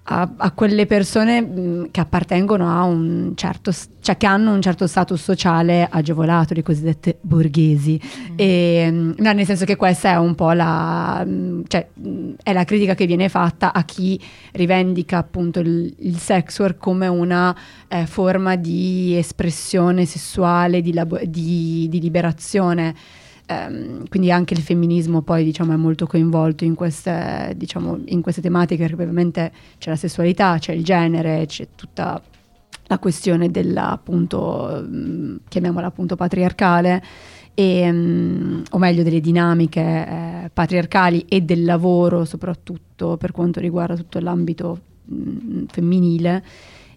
a, 0.06 0.30
a 0.36 0.52
quelle 0.52 0.86
persone 0.86 1.42
mh, 1.42 1.92
che 1.92 2.02
appartengono 2.02 2.70
a 2.70 2.84
un 2.84 3.32
certo, 3.36 3.72
cioè 4.02 4.18
che 4.18 4.26
hanno 4.26 4.54
un 4.54 4.62
certo 4.62 4.86
status 4.86 5.22
sociale 5.22 5.88
agevolato, 5.90 6.54
le 6.54 6.64
cosiddette 6.64 7.20
borghesi. 7.22 8.00
E, 8.36 8.90
mh, 8.92 9.16
no, 9.18 9.32
nel 9.32 9.46
senso 9.46 9.64
che 9.64 9.78
questa 9.78 10.12
è 10.12 10.18
un 10.18 10.36
po' 10.36 10.52
la, 10.52 11.24
mh, 11.26 11.64
cioè, 11.68 11.88
è 12.44 12.52
la 12.52 12.64
critica 12.66 12.96
che 12.96 13.06
viene 13.06 13.30
fatta 13.30 13.72
a 13.72 13.84
chi 13.84 14.20
rivendica 14.52 15.18
appunto 15.18 15.60
il, 15.62 15.94
il 16.00 16.18
sex 16.18 16.60
work 16.60 16.78
come 16.78 17.08
una 17.08 17.56
eh, 17.88 18.06
forma 18.06 18.56
di 18.58 19.16
espressione 19.16 20.06
sessuale, 20.06 20.82
di, 20.82 20.94
labo- 20.94 21.22
di- 21.24 21.88
di 21.90 22.00
liberazione. 22.02 22.94
Ehm, 23.46 24.08
quindi 24.08 24.32
anche 24.32 24.54
il 24.54 24.62
femminismo 24.62 25.22
poi 25.22 25.44
diciamo 25.44 25.74
è 25.74 25.76
molto 25.76 26.08
coinvolto 26.08 26.64
in 26.64 26.76
queste, 26.76 27.54
diciamo, 27.58 28.00
in 28.06 28.22
queste 28.22 28.42
tematiche 28.42 28.84
perché 28.86 29.02
ovviamente 29.02 29.52
c'è 29.78 29.90
la 29.90 29.96
sessualità, 29.98 30.58
c'è 30.60 30.74
il 30.74 30.84
genere, 30.84 31.46
c'è 31.46 31.68
tutta 31.76 32.22
la 32.88 33.00
questione 33.00 33.50
della 33.52 33.92
appunto 33.92 34.86
mh, 34.88 35.42
chiamiamola 35.48 35.88
appunto 35.88 36.16
patriarcale 36.16 37.04
e, 37.54 37.88
o 37.90 38.78
meglio 38.78 39.04
delle 39.04 39.20
dinamiche 39.22 39.82
eh, 39.82 40.50
patriarcali 40.52 41.26
e 41.28 41.42
del 41.42 41.66
lavoro 41.66 42.26
soprattutto 42.26 43.18
per 43.18 43.32
quanto 43.32 43.60
riguarda 43.60 43.96
tutto 43.96 44.20
l'ambito 44.20 44.80
mm, 45.12 45.66
femminile. 45.68 46.44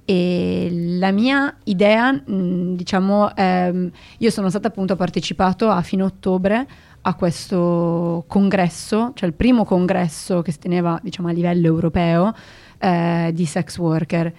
E 0.09 0.69
la 1.01 1.11
mia 1.11 1.53
idea, 1.64 2.12
mh, 2.12 2.77
diciamo, 2.77 3.35
ehm, 3.35 3.90
io 4.19 4.31
sono 4.31 4.49
stata 4.49 4.69
appunto 4.69 4.95
partecipato 4.95 5.69
a 5.69 5.83
fine 5.83 6.05
ottobre 6.05 6.64
a 7.03 7.14
questo 7.14 8.25
congresso, 8.29 9.11
cioè 9.14 9.29
il 9.29 9.35
primo 9.35 9.64
congresso 9.64 10.42
che 10.42 10.53
si 10.53 10.59
teneva 10.61 10.99
diciamo 11.03 11.27
a 11.29 11.33
livello 11.33 11.66
europeo 11.66 12.33
eh, 12.79 13.31
di 13.35 13.45
sex 13.47 13.79
worker 13.79 14.33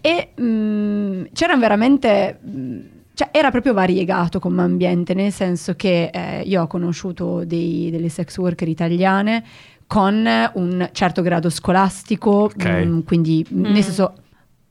e 0.00 0.28
mh, 0.34 1.28
c'era 1.32 1.56
veramente 1.56 2.38
mh, 2.42 2.76
cioè 3.14 3.28
era 3.32 3.50
proprio 3.50 3.74
variegato 3.74 4.40
come 4.40 4.62
ambiente, 4.62 5.12
nel 5.12 5.30
senso 5.32 5.74
che 5.74 6.10
eh, 6.12 6.40
io 6.42 6.62
ho 6.62 6.66
conosciuto 6.66 7.44
dei- 7.44 7.90
delle 7.90 8.08
sex 8.08 8.36
worker 8.38 8.66
italiane 8.68 9.44
con 9.86 10.26
un 10.54 10.88
certo 10.92 11.20
grado 11.20 11.50
scolastico, 11.50 12.30
Ok. 12.44 12.64
mh, 12.64 13.04
quindi 13.04 13.44
Mm. 13.52 13.60
nel 13.72 13.82
senso 13.82 14.14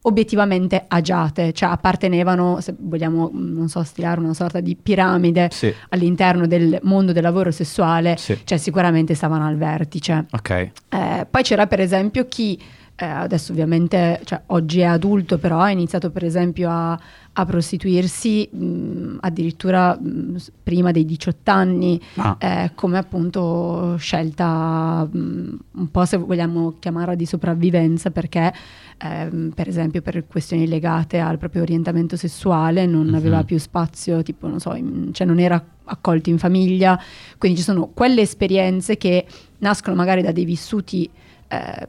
obiettivamente 0.03 0.85
agiate, 0.87 1.53
cioè 1.53 1.69
appartenevano, 1.69 2.59
se 2.61 2.73
vogliamo, 2.77 3.29
mh, 3.31 3.53
non 3.53 3.67
so, 3.69 3.83
stilare 3.83 4.19
una 4.19 4.33
sorta 4.33 4.59
di 4.59 4.75
piramide 4.75 5.49
Sì, 5.51 5.73
all'interno 5.89 6.47
del 6.47 6.79
mondo 6.83 7.11
del 7.11 7.23
lavoro 7.23 7.51
sessuale, 7.51 8.15
sì. 8.17 8.39
cioè 8.43 8.57
sicuramente 8.57 9.13
stavano 9.13 9.45
al 9.45 9.57
vertice. 9.57 10.25
Ok. 10.31 10.49
Eh, 10.89 11.27
poi 11.29 11.43
c'era 11.43 11.67
per 11.67 11.79
esempio 11.79 12.25
chi, 12.27 12.59
eh, 13.01 13.05
adesso 13.05 13.51
ovviamente, 13.51 14.21
cioè, 14.25 14.41
oggi 14.47 14.81
è 14.81 14.83
adulto, 14.83 15.39
però 15.39 15.59
ha 15.59 15.71
iniziato 15.71 16.11
per 16.11 16.23
esempio 16.23 16.69
a, 16.69 16.91
a 17.33 17.45
prostituirsi 17.45 18.47
mh, 18.51 19.17
addirittura 19.21 19.97
mh, 19.99 20.35
s- 20.35 20.51
prima 20.61 20.91
dei 20.91 21.03
18 21.05 21.49
anni, 21.49 21.99
Ah, 22.17 22.35
eh, 22.37 22.71
come 22.75 22.99
appunto 22.99 23.95
scelta 23.97 25.07
mh, 25.11 25.57
un 25.73 25.87
po' 25.89 26.05
se 26.05 26.17
vogliamo 26.17 26.75
chiamarla 26.77 27.15
di 27.15 27.25
sopravvivenza 27.25 28.11
perché 28.11 28.53
ehm, 28.99 29.51
per 29.55 29.67
esempio 29.67 30.03
per 30.03 30.27
questioni 30.27 30.67
legate 30.67 31.17
al 31.19 31.39
proprio 31.39 31.63
orientamento 31.63 32.15
sessuale 32.15 32.85
non 32.85 33.07
Mhm. 33.07 33.15
aveva 33.15 33.43
più 33.43 33.57
spazio, 33.57 34.21
tipo 34.21 34.47
non 34.47 34.59
so, 34.59 34.75
in- 34.75 35.09
cioè 35.11 35.25
non 35.25 35.39
era 35.39 35.59
accolto 35.85 36.29
in 36.29 36.37
famiglia, 36.37 36.99
quindi 37.39 37.57
ci 37.57 37.63
sono 37.63 37.87
quelle 37.87 38.21
esperienze 38.21 38.95
che 38.97 39.25
nascono 39.57 39.95
magari 39.95 40.21
da 40.21 40.31
dei 40.31 40.45
vissuti 40.45 41.09
eh, 41.47 41.87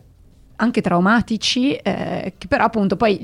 anche 0.62 0.80
traumatici, 0.80 1.74
eh, 1.74 2.34
che 2.38 2.46
però 2.46 2.64
appunto 2.64 2.96
poi 2.96 3.18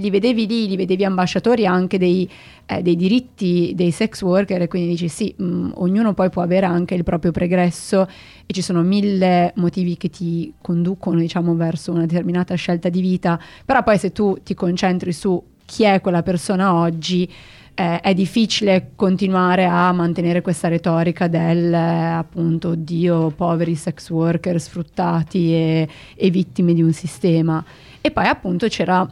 li 0.00 0.10
vedevi 0.10 0.46
lì, 0.46 0.66
li 0.66 0.76
vedevi 0.76 1.04
ambasciatori 1.04 1.64
anche 1.64 1.98
dei, 1.98 2.28
eh, 2.66 2.82
dei 2.82 2.96
diritti 2.96 3.72
dei 3.76 3.92
sex 3.92 4.22
worker 4.22 4.62
e 4.62 4.68
quindi 4.68 4.88
dici 4.90 5.08
sì, 5.08 5.32
mh, 5.36 5.70
ognuno 5.74 6.14
poi 6.14 6.30
può 6.30 6.42
avere 6.42 6.66
anche 6.66 6.94
il 6.94 7.04
proprio 7.04 7.30
pregresso 7.30 8.08
e 8.44 8.52
ci 8.52 8.60
sono 8.60 8.82
mille 8.82 9.52
motivi 9.56 9.96
che 9.96 10.10
ti 10.10 10.52
conducono 10.60 11.20
diciamo 11.20 11.54
verso 11.54 11.92
una 11.92 12.06
determinata 12.06 12.54
scelta 12.56 12.88
di 12.88 13.00
vita, 13.00 13.38
però 13.64 13.84
poi 13.84 13.96
se 13.96 14.10
tu 14.10 14.36
ti 14.42 14.54
concentri 14.54 15.12
su 15.12 15.40
chi 15.64 15.84
è 15.84 16.00
quella 16.00 16.24
persona 16.24 16.74
oggi, 16.74 17.30
eh, 17.80 18.00
è 18.00 18.12
difficile 18.12 18.90
continuare 18.94 19.64
a 19.64 19.90
mantenere 19.92 20.42
questa 20.42 20.68
retorica 20.68 21.28
del 21.28 21.72
eh, 21.72 21.76
appunto 21.76 22.74
Dio, 22.74 23.30
poveri 23.30 23.74
sex 23.74 24.10
worker 24.10 24.60
sfruttati 24.60 25.54
e, 25.54 25.88
e 26.14 26.30
vittime 26.30 26.74
di 26.74 26.82
un 26.82 26.92
sistema. 26.92 27.64
E 28.02 28.10
poi 28.10 28.26
appunto 28.26 28.68
c'era, 28.68 29.08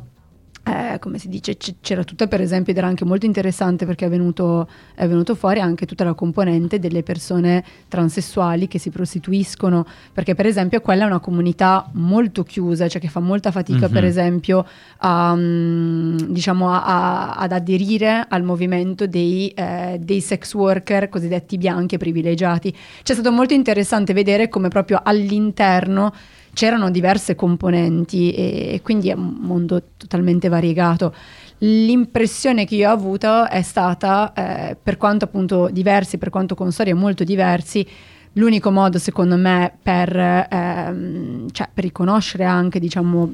eh, 0.68 0.98
come 0.98 1.18
si 1.18 1.28
dice, 1.28 1.56
c- 1.56 1.74
c'era 1.80 2.04
tutta 2.04 2.26
per 2.26 2.40
esempio, 2.40 2.72
ed 2.72 2.78
era 2.78 2.86
anche 2.86 3.04
molto 3.04 3.26
interessante 3.26 3.86
perché 3.86 4.06
è 4.06 4.08
venuto, 4.08 4.68
è 4.94 5.06
venuto 5.06 5.34
fuori 5.34 5.60
anche 5.60 5.86
tutta 5.86 6.04
la 6.04 6.14
componente 6.14 6.78
delle 6.78 7.02
persone 7.02 7.64
transessuali 7.88 8.68
che 8.68 8.78
si 8.78 8.90
prostituiscono, 8.90 9.86
perché 10.12 10.34
per 10.34 10.46
esempio 10.46 10.80
quella 10.80 11.04
è 11.04 11.06
una 11.06 11.18
comunità 11.20 11.88
molto 11.92 12.42
chiusa, 12.42 12.88
cioè 12.88 13.00
che 13.00 13.08
fa 13.08 13.20
molta 13.20 13.50
fatica 13.50 13.86
Mhm. 13.86 13.92
per 13.92 14.04
esempio 14.04 14.66
a, 14.98 15.34
mm, 15.34 16.16
diciamo, 16.28 16.70
a- 16.70 16.82
a- 16.84 17.34
ad 17.36 17.52
aderire 17.52 18.24
al 18.28 18.42
movimento 18.42 19.06
dei, 19.06 19.48
eh, 19.48 19.98
dei 20.00 20.20
sex 20.20 20.54
worker 20.54 21.08
cosiddetti 21.08 21.56
bianchi 21.58 21.94
e 21.94 21.98
privilegiati. 21.98 22.74
C'è 23.02 23.12
stato 23.14 23.32
molto 23.32 23.54
interessante 23.54 24.12
vedere 24.12 24.48
come 24.48 24.68
proprio 24.68 25.00
all'interno 25.02 26.12
c'erano 26.52 26.90
diverse 26.90 27.34
componenti 27.34 28.32
e, 28.32 28.74
e 28.74 28.82
quindi 28.82 29.10
è 29.10 29.14
un 29.14 29.36
mondo 29.40 29.82
totalmente 29.96 30.48
variegato. 30.48 31.14
L'impressione 31.58 32.64
che 32.64 32.76
io 32.76 32.88
ho 32.88 32.92
avuto 32.92 33.48
è 33.48 33.62
stata, 33.62 34.32
eh, 34.32 34.76
per 34.80 34.96
quanto 34.96 35.24
appunto 35.24 35.68
diversi, 35.70 36.18
per 36.18 36.30
quanto 36.30 36.54
con 36.54 36.70
storie 36.70 36.94
molto 36.94 37.24
diversi, 37.24 37.86
l'unico 38.34 38.70
modo 38.70 38.98
secondo 38.98 39.36
me 39.36 39.72
per, 39.82 40.16
ehm, 40.16 41.50
cioè, 41.50 41.68
per 41.72 41.84
riconoscere 41.84 42.44
anche, 42.44 42.78
diciamo, 42.78 43.30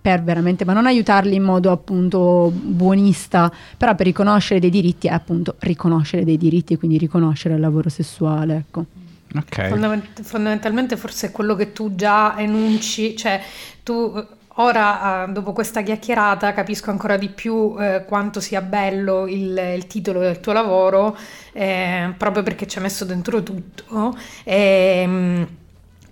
per 0.00 0.22
veramente, 0.22 0.64
ma 0.64 0.72
non 0.72 0.86
aiutarli 0.86 1.34
in 1.34 1.42
modo 1.42 1.70
appunto 1.70 2.52
buonista, 2.54 3.52
però 3.76 3.94
per 3.94 4.06
riconoscere 4.06 4.60
dei 4.60 4.70
diritti 4.70 5.08
è 5.08 5.12
appunto 5.12 5.56
riconoscere 5.58 6.24
dei 6.24 6.38
diritti 6.38 6.74
e 6.74 6.78
quindi 6.78 6.98
riconoscere 6.98 7.54
il 7.54 7.60
lavoro 7.60 7.88
sessuale, 7.88 8.56
ecco. 8.56 8.99
Ok. 9.34 9.68
Fondament- 9.68 10.22
fondamentalmente 10.22 10.96
forse 10.96 11.28
è 11.28 11.30
quello 11.32 11.54
che 11.54 11.72
tu 11.72 11.94
già 11.94 12.38
enunci, 12.38 13.16
cioè 13.16 13.40
tu 13.82 14.38
ora 14.54 15.24
eh, 15.24 15.32
dopo 15.32 15.52
questa 15.52 15.82
chiacchierata 15.82 16.52
capisco 16.52 16.90
ancora 16.90 17.16
di 17.16 17.28
più 17.28 17.74
eh, 17.78 18.04
quanto 18.06 18.40
sia 18.40 18.60
bello 18.60 19.26
il, 19.26 19.56
il 19.74 19.86
titolo 19.86 20.20
del 20.20 20.40
tuo 20.40 20.52
lavoro, 20.52 21.16
eh, 21.52 22.12
proprio 22.16 22.42
perché 22.42 22.66
ci 22.66 22.78
hai 22.78 22.84
messo 22.84 23.04
dentro 23.04 23.42
tutto. 23.42 24.16
Ehm, 24.44 25.58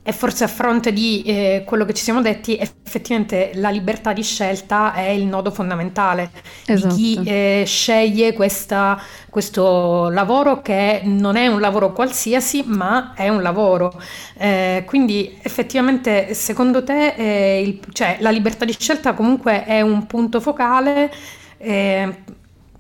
E 0.09 0.13
forse 0.13 0.45
a 0.45 0.47
fronte 0.49 0.91
di 0.95 1.23
eh, 1.27 1.65
quello 1.67 1.85
che 1.85 1.93
ci 1.93 2.03
siamo 2.03 2.23
detti, 2.23 2.57
effettivamente 2.57 3.51
la 3.57 3.69
libertà 3.69 4.15
di 4.15 4.23
scelta 4.23 4.95
è 4.95 5.09
il 5.11 5.27
nodo 5.27 5.51
fondamentale 5.51 6.31
Esatto. 6.65 6.95
di 6.95 7.21
chi 7.23 7.29
eh, 7.29 7.65
sceglie 7.67 8.33
questa- 8.33 8.99
questo 9.29 10.09
lavoro 10.09 10.63
che 10.63 11.03
non 11.05 11.37
è 11.37 11.47
un 11.47 11.61
lavoro 11.61 11.93
qualsiasi, 11.93 12.63
ma 12.65 13.13
è 13.15 13.29
un 13.29 13.43
lavoro. 13.43 14.01
Eh, 14.39 14.85
quindi 14.87 15.39
effettivamente 15.43 16.33
secondo 16.33 16.83
te 16.83 17.09
eh, 17.15 17.61
il- 17.61 17.81
cioè, 17.93 18.17
la 18.21 18.31
libertà 18.31 18.65
di 18.65 18.75
scelta 18.79 19.13
comunque 19.13 19.67
è 19.67 19.83
un 19.83 20.07
punto 20.07 20.41
focale, 20.41 21.13
eh, 21.59 22.15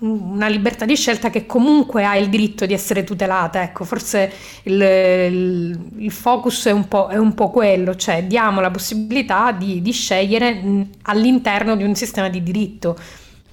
una 0.00 0.46
libertà 0.48 0.84
di 0.84 0.94
scelta 0.96 1.28
che 1.30 1.44
comunque 1.46 2.04
ha 2.04 2.16
il 2.16 2.28
diritto 2.28 2.66
di 2.66 2.72
essere 2.72 3.04
tutelata. 3.04 3.62
Ecco, 3.62 3.84
forse 3.84 4.32
il, 4.64 4.80
il- 4.80 5.78
il 5.96 6.10
focus 6.12 6.66
è 6.66 6.70
un 6.70 6.86
po', 6.88 7.08
è 7.08 7.16
un 7.16 7.34
po' 7.34 7.50
quello, 7.50 7.96
cioè 7.96 8.24
diamo 8.24 8.60
la 8.60 8.70
possibilità 8.70 9.52
di, 9.52 9.82
di 9.82 9.92
scegliere 9.92 10.54
mh, 10.54 10.88
all'interno 11.02 11.76
di 11.76 11.82
un 11.84 11.94
sistema 11.94 12.28
di 12.28 12.42
diritto. 12.42 12.96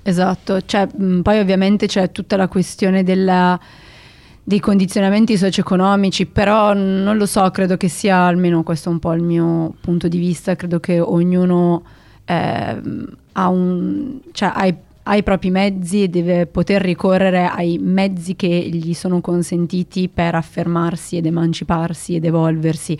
Esatto, 0.01 0.61
cioè, 0.65 0.87
mh, 0.95 1.21
poi 1.21 1.39
ovviamente 1.39 1.87
c'è 1.87 2.11
tutta 2.11 2.35
la 2.37 2.47
questione 2.47 3.03
della- 3.03 3.59
dei 4.47 4.59
condizionamenti 4.59 5.37
socio-economici, 5.37 6.27
però 6.27 6.73
non 6.73 7.17
lo 7.17 7.25
so, 7.25 7.49
credo 7.49 7.77
che 7.77 7.87
sia 7.87 8.17
almeno 8.27 8.61
questo 8.61 8.91
un 8.91 8.99
po' 8.99 9.13
il 9.13 9.23
mio 9.23 9.73
punto 9.81 10.07
di 10.07 10.19
vista, 10.19 10.55
credo 10.55 10.79
che 10.79 10.99
ognuno 10.99 11.83
ehm, 12.25 13.07
ha, 13.33 13.47
un, 13.49 14.19
cioè, 14.31 14.51
ha, 14.53 14.73
ha 15.07 15.15
i 15.15 15.23
propri 15.23 15.51
mezzi 15.51 16.03
e 16.03 16.07
deve 16.07 16.47
poter 16.47 16.81
ricorrere 16.81 17.45
ai 17.45 17.77
mezzi 17.79 18.35
che 18.35 18.47
gli 18.47 18.93
sono 18.93 19.21
consentiti 19.21 20.09
per 20.09 20.33
affermarsi 20.33 21.17
ed 21.17 21.27
emanciparsi 21.27 22.15
ed 22.15 22.25
evolversi. 22.25 22.97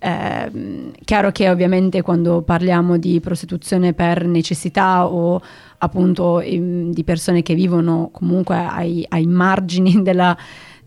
Ehm, 0.00 0.92
chiaro 1.04 1.32
che 1.32 1.50
ovviamente 1.50 2.02
quando 2.02 2.42
parliamo 2.42 2.96
di 2.96 3.18
prostituzione 3.18 3.92
per 3.92 4.24
necessità 4.26 5.08
o 5.08 5.42
appunto 5.78 6.40
ehm, 6.40 6.92
di 6.92 7.02
persone 7.02 7.42
che 7.42 7.54
vivono 7.54 8.10
comunque 8.12 8.54
ai, 8.56 9.04
ai 9.08 9.26
margini 9.26 10.00
della, 10.02 10.36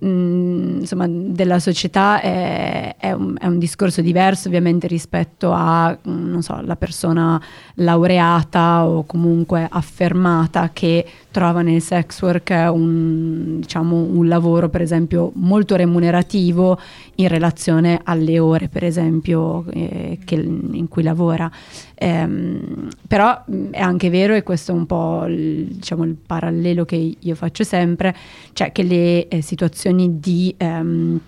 mh, 0.02 0.80
insomma, 0.80 1.06
della 1.08 1.60
società 1.60 2.20
è, 2.22 2.96
è 2.98 3.12
un, 3.12 3.36
è 3.40 3.46
un 3.46 3.60
discorso 3.60 4.02
diverso 4.02 4.48
ovviamente 4.48 4.88
rispetto 4.88 5.52
a 5.52 5.96
non 6.04 6.42
so, 6.42 6.60
la 6.62 6.76
persona 6.76 7.40
laureata 7.76 8.86
o 8.86 9.06
comunque 9.06 9.68
affermata 9.70 10.72
che 10.74 11.06
trova 11.30 11.62
nel 11.62 11.82
sex 11.82 12.22
work 12.22 12.50
un, 12.72 13.60
diciamo, 13.60 13.96
un 13.96 14.28
lavoro 14.28 14.70
per 14.70 14.82
esempio 14.82 15.32
molto 15.36 15.76
remunerativo 15.76 16.80
in 17.22 17.28
relazione 17.28 18.00
alle 18.04 18.40
ore 18.40 18.68
per 18.70 18.84
esempio 18.84 19.66
eh, 19.72 20.20
che- 20.24 20.36
in 20.36 20.88
cui 20.88 21.04
lavora. 21.04 21.50
Ehm, 21.96 22.90
però 23.08 23.44
è 23.72 23.80
anche 23.80 24.10
vero, 24.10 24.34
e 24.34 24.44
questo 24.44 24.72
è 24.72 24.76
un 24.76 24.86
po' 24.86 25.26
il, 25.28 25.66
diciamo, 25.68 26.04
il 26.04 26.16
parallelo 26.26 26.86
che 26.86 27.16
io 27.20 27.36
faccio 27.36 27.64
sempre, 27.64 28.16
cioè 28.54 28.72
che 28.72 28.84
le 28.84 29.28
eh, 29.28 29.42
situazioni 29.42 30.20
di 30.20 30.54
ehm, 30.58 31.20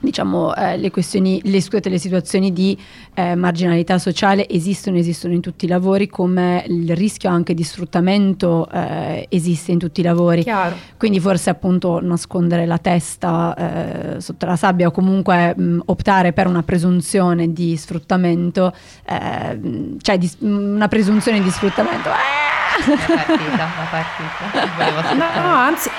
diciamo, 0.00 0.54
eh, 0.54 0.76
le 0.78 0.90
questioni, 0.90 1.40
le, 1.44 1.60
scusate, 1.60 1.88
le 1.88 1.98
situazioni 1.98 2.52
di 2.52 2.76
eh, 3.14 3.34
marginalità 3.34 3.98
sociale 3.98 4.48
esistono, 4.48 4.96
esistono 4.96 5.34
in 5.34 5.40
tutti 5.40 5.66
i 5.66 5.68
lavori, 5.68 6.08
come 6.08 6.64
il 6.66 6.96
rischio 6.96 7.28
anche 7.30 7.54
di 7.54 7.62
sfruttamento 7.62 8.68
eh, 8.70 9.26
esiste 9.28 9.72
in 9.72 9.78
tutti 9.78 10.00
i 10.00 10.02
lavori. 10.02 10.42
Chiaro. 10.42 10.74
Quindi 10.96 11.20
forse 11.20 11.50
appunto 11.50 12.00
nascondere 12.00 12.66
la 12.66 12.78
testa 12.78 14.14
eh, 14.16 14.20
sotto 14.20 14.46
la 14.46 14.56
sabbia 14.56 14.86
o 14.86 14.90
comunque 14.90 15.54
mh, 15.54 15.82
optare 15.86 16.32
per 16.32 16.46
una 16.46 16.62
presunzione 16.62 17.52
di 17.52 17.76
sfruttamento, 17.76 18.72
eh, 19.06 19.96
cioè 20.00 20.18
di- 20.18 20.30
una 20.40 20.88
presunzione 20.88 21.42
di 21.42 21.50
sfruttamento. 21.50 22.08
eh, 22.08 22.39
La 22.86 22.96
partita, 23.14 23.56
la 23.56 23.86
partita. 23.90 25.14
No, 25.14 25.40
no, 25.42 25.54
anzi, 25.54 25.90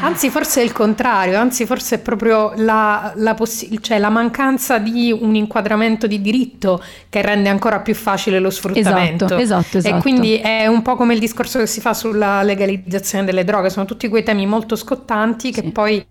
anzi, 0.00 0.30
forse 0.30 0.60
è 0.60 0.64
il 0.64 0.72
contrario, 0.72 1.38
anzi, 1.38 1.66
forse 1.66 1.96
è 1.96 1.98
proprio 1.98 2.52
la, 2.56 3.12
la 3.16 3.34
possi- 3.34 3.80
cioè 3.80 3.98
la 3.98 4.08
mancanza 4.10 4.78
di 4.78 5.16
un 5.18 5.34
inquadramento 5.34 6.06
di 6.06 6.20
diritto 6.20 6.82
che 7.08 7.22
rende 7.22 7.48
ancora 7.48 7.80
più 7.80 7.94
facile 7.94 8.38
lo 8.38 8.50
sfruttamento. 8.50 9.24
Esatto, 9.24 9.40
esatto, 9.40 9.78
esatto. 9.78 9.96
E 9.96 10.00
quindi 10.00 10.36
è 10.36 10.66
un 10.66 10.82
po' 10.82 10.96
come 10.96 11.14
il 11.14 11.20
discorso 11.20 11.58
che 11.58 11.66
si 11.66 11.80
fa 11.80 11.94
sulla 11.94 12.42
legalizzazione 12.42 13.24
delle 13.24 13.44
droghe, 13.44 13.70
sono 13.70 13.86
tutti 13.86 14.08
quei 14.08 14.22
temi 14.22 14.46
molto 14.46 14.76
scottanti 14.76 15.50
che 15.52 15.62
Sì. 15.62 15.70
poi 15.70 16.04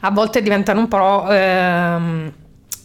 a 0.00 0.10
volte 0.10 0.42
diventano 0.42 0.80
un 0.80 0.88
po'. 0.88 1.26
ehm, 1.30 2.32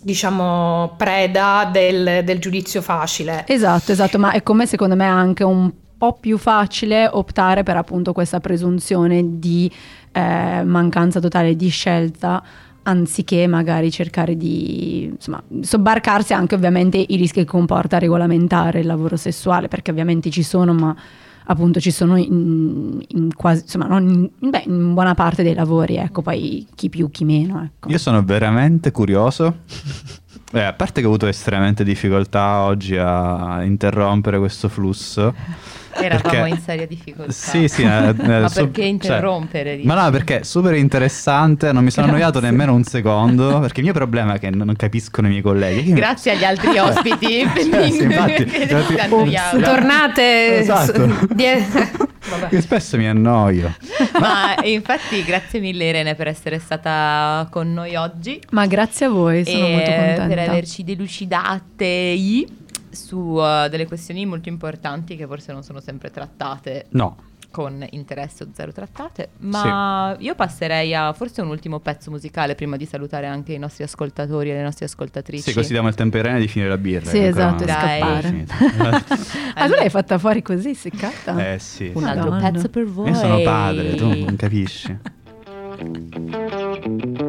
diciamo 0.01 0.93
preda 0.95 1.67
del, 1.69 2.21
del 2.23 2.39
giudizio 2.39 2.81
facile 2.81 3.43
Esatto, 3.45 3.91
esatto, 3.91 4.17
ma 4.17 4.31
è 4.31 4.41
come 4.43 4.65
secondo 4.65 4.95
me 4.95 5.05
anche 5.05 5.43
un 5.43 5.69
po' 5.99 6.13
più 6.13 6.37
facile 6.37 7.07
optare 7.11 7.63
per 7.63 7.75
appunto 7.75 8.13
questa 8.13 8.39
presunzione 8.39 9.37
di 9.37 9.69
eh, 10.13 10.63
mancanza 10.63 11.19
totale 11.19 11.57
di 11.57 11.67
scelta 11.67 12.41
anziché 12.83 13.45
magari 13.47 13.91
cercare 13.91 14.37
di 14.37 15.03
insomma, 15.03 15.43
sobbarcarsi 15.59 16.33
anche 16.33 16.55
ovviamente 16.55 16.97
i 16.97 17.17
rischi 17.17 17.41
che 17.41 17.45
comporta 17.45 17.99
regolamentare 17.99 18.79
il 18.79 18.87
lavoro 18.87 19.17
sessuale, 19.17 19.67
perché 19.67 19.91
ovviamente 19.91 20.29
ci 20.29 20.41
sono, 20.41 20.73
ma 20.73 20.95
appunto 21.45 21.81
ci 21.81 21.91
sono 21.91 22.15
in, 22.15 23.03
in 23.09 23.33
quasi, 23.35 23.63
insomma, 23.63 23.97
in, 23.99 24.29
beh, 24.39 24.63
in 24.67 24.93
buona 24.93 25.13
parte 25.15 25.43
dei 25.43 25.53
lavori, 25.53 25.97
ecco, 25.97 26.21
poi 26.21 26.65
chi 26.75 26.89
più, 26.89 27.11
chi 27.11 27.25
meno, 27.25 27.61
ecco. 27.61 27.89
Io 27.89 27.97
sono 27.97 28.23
veramente 28.23 28.91
curioso. 28.91 29.57
Eh, 30.51 30.61
a 30.63 30.73
parte 30.73 31.01
che 31.01 31.05
ho 31.05 31.09
avuto 31.09 31.27
estremamente 31.27 31.83
difficoltà 31.83 32.61
oggi 32.61 32.97
a 32.97 33.61
interrompere 33.63 34.39
questo 34.39 34.67
flusso. 34.67 35.35
Eravamo 35.93 36.29
perché- 36.29 36.47
in 36.49 36.59
seria 36.61 36.87
difficoltà. 36.87 37.31
Sì, 37.31 37.67
sì. 37.67 37.83
eh, 37.83 38.09
eh, 38.17 38.39
Ma 38.39 38.47
su- 38.49 38.61
perché 38.61 38.83
interrompere? 38.83 39.75
cioè- 39.77 39.85
ma 39.85 40.03
no, 40.03 40.09
perché 40.11 40.39
è 40.39 40.43
super 40.43 40.73
interessante, 40.75 41.71
non 41.71 41.83
mi 41.83 41.91
sono 41.91 42.07
annoiato 42.07 42.39
Grazie. 42.39 42.49
nemmeno 42.49 42.73
un 42.73 42.83
secondo, 42.83 43.59
perché 43.59 43.79
il 43.79 43.85
mio 43.85 43.93
problema 43.93 44.33
è 44.33 44.39
che 44.39 44.49
non 44.49 44.73
capiscono 44.75 45.27
i 45.27 45.31
miei 45.31 45.41
colleghi. 45.41 45.93
Grazie 45.93 46.31
agli 46.33 46.43
altri 46.43 46.77
ospiti. 46.79 47.43
Cioè, 47.71 47.89
sì, 47.91 48.03
infatti, 48.03 48.41
infatti- 48.43 48.99
annoiavano. 48.99 49.63
tornate 49.63 50.57
Esatto. 50.59 51.27
die- 51.33 52.07
Vabbè. 52.29 52.47
Che 52.49 52.61
spesso 52.61 52.97
mi 52.97 53.07
annoio. 53.07 53.73
Ma 54.19 54.53
infatti 54.63 55.23
grazie 55.23 55.59
mille 55.59 55.85
Irene 55.85 56.15
per 56.15 56.27
essere 56.27 56.59
stata 56.59 57.47
con 57.49 57.73
noi 57.73 57.95
oggi 57.95 58.39
Ma 58.51 58.67
grazie 58.67 59.05
a 59.07 59.09
voi, 59.09 59.45
sono 59.45 59.65
e 59.65 59.71
molto 59.71 59.91
contenta. 59.91 60.25
per 60.27 60.39
averci 60.49 60.83
delucidate 60.83 61.85
su 62.91 63.17
uh, 63.17 63.67
delle 63.69 63.85
questioni 63.87 64.25
molto 64.25 64.49
importanti 64.49 65.15
che 65.15 65.25
forse 65.27 65.51
non 65.51 65.63
sono 65.63 65.79
sempre 65.79 66.09
trattate 66.11 66.85
No. 66.91 67.17
con 67.51 67.85
interesse 67.91 68.43
o 68.43 68.47
zero 68.53 68.71
trattate, 68.71 69.29
ma 69.39 70.15
io 70.19 70.35
passerei 70.35 70.93
a 70.93 71.11
forse 71.13 71.41
un 71.41 71.47
ultimo 71.49 71.79
pezzo 71.79 72.11
musicale 72.11 72.53
prima 72.55 72.77
di 72.77 72.85
salutare 72.85 73.25
anche 73.25 73.53
i 73.53 73.57
nostri 73.57 73.83
ascoltatori 73.83 74.51
e 74.51 74.53
le 74.53 74.61
nostre 74.61 74.85
ascoltatrici. 74.85 75.41
Sì, 75.49 75.53
così 75.53 75.71
diamo 75.71 75.87
il 75.87 75.95
Irene 75.97 76.39
di 76.39 76.47
finire 76.47 76.69
la 76.69 76.77
birra. 76.77 77.09
Sì, 77.09 77.23
esatto, 77.23 77.65
Dai. 77.65 77.99
scappare. 77.99 78.27
Finita. 78.29 78.55
Ah, 79.59 79.65
tu 79.67 79.73
l'hai 79.73 79.89
fatta 79.89 80.17
fuori 80.17 80.41
così, 80.41 80.73
seccata? 80.75 81.53
Eh 81.53 81.59
sì. 81.59 81.91
Un 81.93 82.03
altro 82.05 82.37
pezzo 82.37 82.69
per 82.69 82.85
voi. 82.85 83.09
Io 83.09 83.15
sono 83.15 83.41
padre, 83.41 83.95
tu 83.95 84.07
non 84.07 84.35
capisci. 84.37 84.97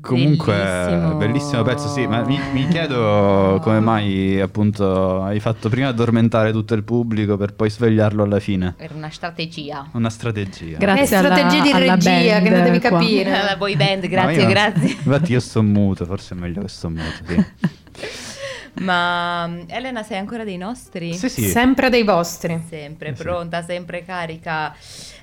Comunque, 0.00 0.54
bellissimo. 0.54 1.14
bellissimo 1.16 1.62
pezzo, 1.62 1.88
sì, 1.88 2.06
ma 2.06 2.22
mi, 2.24 2.38
mi 2.52 2.68
chiedo 2.68 3.58
come 3.62 3.80
mai 3.80 4.40
appunto 4.40 5.22
hai 5.24 5.40
fatto 5.40 5.68
prima 5.68 5.88
addormentare 5.88 6.52
tutto 6.52 6.74
il 6.74 6.84
pubblico 6.84 7.36
per 7.36 7.54
poi 7.54 7.68
svegliarlo 7.68 8.22
alla 8.22 8.38
fine. 8.38 8.74
Era 8.78 8.94
una 8.94 9.10
strategia. 9.10 9.88
Una 9.94 10.08
strategia. 10.08 10.78
Grazie 10.78 11.02
È 11.02 11.06
strategia 11.06 11.62
di 11.62 11.70
alla- 11.70 11.76
alla 11.92 11.94
regia, 11.94 12.40
che 12.40 12.48
ne 12.48 12.62
devi 12.62 12.80
qua. 12.80 12.90
capire. 12.90 13.30
La 13.42 13.56
boy 13.56 13.74
band, 13.76 14.02
No, 14.04 14.08
grazie, 14.08 14.32
io 14.36 14.42
non- 14.42 14.50
grazie. 14.52 14.88
Infatti 14.90 15.32
io 15.32 15.40
sto 15.40 15.62
muto, 15.64 16.04
forse 16.04 16.34
è 16.34 16.38
meglio 16.38 16.60
che 16.62 16.68
sto 16.68 16.88
muto, 16.88 17.02
sì. 17.26 17.44
Ma 18.74 19.46
mm, 19.46 19.60
Elena, 19.68 20.02
sei 20.02 20.18
ancora 20.18 20.44
dei 20.44 20.56
nostri? 20.56 21.14
Sì, 21.14 21.28
sì. 21.28 21.42
Sempre 21.48 21.90
dei 21.90 22.02
vostri. 22.04 22.60
Sempre 22.68 23.10
Eh 23.10 23.16
sì. 23.16 23.22
pronta, 23.22 23.62
sempre 23.62 24.04
carica. 24.04 24.74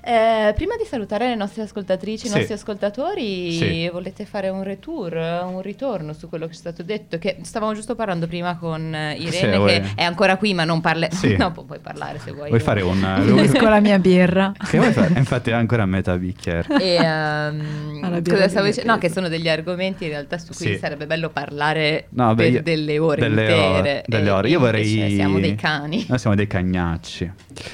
Eh, 0.08 0.54
prima 0.56 0.76
di 0.76 0.86
salutare 0.88 1.28
le 1.28 1.34
nostre 1.36 1.64
ascoltatrici, 1.64 2.28
i 2.28 2.30
Sì. 2.30 2.36
nostri 2.36 2.54
ascoltatori, 2.54 3.52
Sì. 3.54 3.90
volete 3.92 4.26
fare 4.26 4.50
un 4.50 4.62
retour, 4.62 5.14
un 5.16 5.62
ritorno 5.62 6.14
su 6.14 6.30
quello 6.30 6.46
che 6.46 6.52
è 6.52 6.56
stato 6.56 6.84
detto? 6.84 7.18
Che 7.18 7.38
stavamo 7.42 7.74
giusto 7.74 7.96
parlando 7.96 8.28
prima 8.28 8.56
con 8.58 8.94
eh, 8.94 9.14
Irene, 9.16 9.32
Sì, 9.32 9.40
che 9.50 9.58
vuoi- 9.58 9.92
è 9.96 10.04
ancora 10.04 10.38
qui, 10.38 10.54
ma 10.54 10.64
non 10.64 10.80
parla. 10.82 11.10
Sì. 11.10 11.36
No, 11.46 11.52
pu- 11.52 11.66
puoi 11.66 11.80
parlare 11.80 12.20
se 12.20 12.32
vuoi. 12.32 12.50
Vuoi 12.50 12.60
fare 12.62 12.82
un... 12.82 13.02
Unisco 13.28 13.68
la 13.68 13.80
mia 13.80 13.98
birra. 14.00 14.52
Che 14.70 14.78
vuoi 14.78 14.92
fare? 14.94 15.14
Infatti 15.18 15.50
è 15.50 15.54
ancora 15.54 15.84
a 15.84 15.86
metà 15.88 16.16
bicchiere. 16.18 16.66
E, 16.80 16.98
birra 18.22 18.22
cosa 18.22 18.48
stavo 18.50 18.66
dicendo? 18.68 18.92
No, 18.92 18.98
che 19.00 19.10
sono 19.10 19.28
degli 19.28 19.50
argomenti 19.50 20.04
in 20.06 20.12
realtà 20.12 20.38
su 20.38 20.54
cui 20.54 20.68
Sì. 20.74 20.78
sarebbe 20.78 21.08
bello 21.08 21.30
parlare 21.30 22.08
No, 22.10 22.34
beh, 22.36 22.44
per 22.44 22.52
io- 22.54 22.62
delle 22.62 23.00
ore 23.00 23.22
delle 23.22 23.35
intere. 23.42 23.80
ore, 23.80 24.04
delle 24.06 24.28
e 24.28 24.32
ore. 24.32 24.50
Io 24.50 24.60
vorrei... 24.60 25.14
Siamo 25.16 25.40
dei 25.40 25.56
cani. 25.56 26.06
Noi 26.08 26.20
siamo 26.20 26.36
dei 26.36 26.48
cagnacci. 26.48 27.32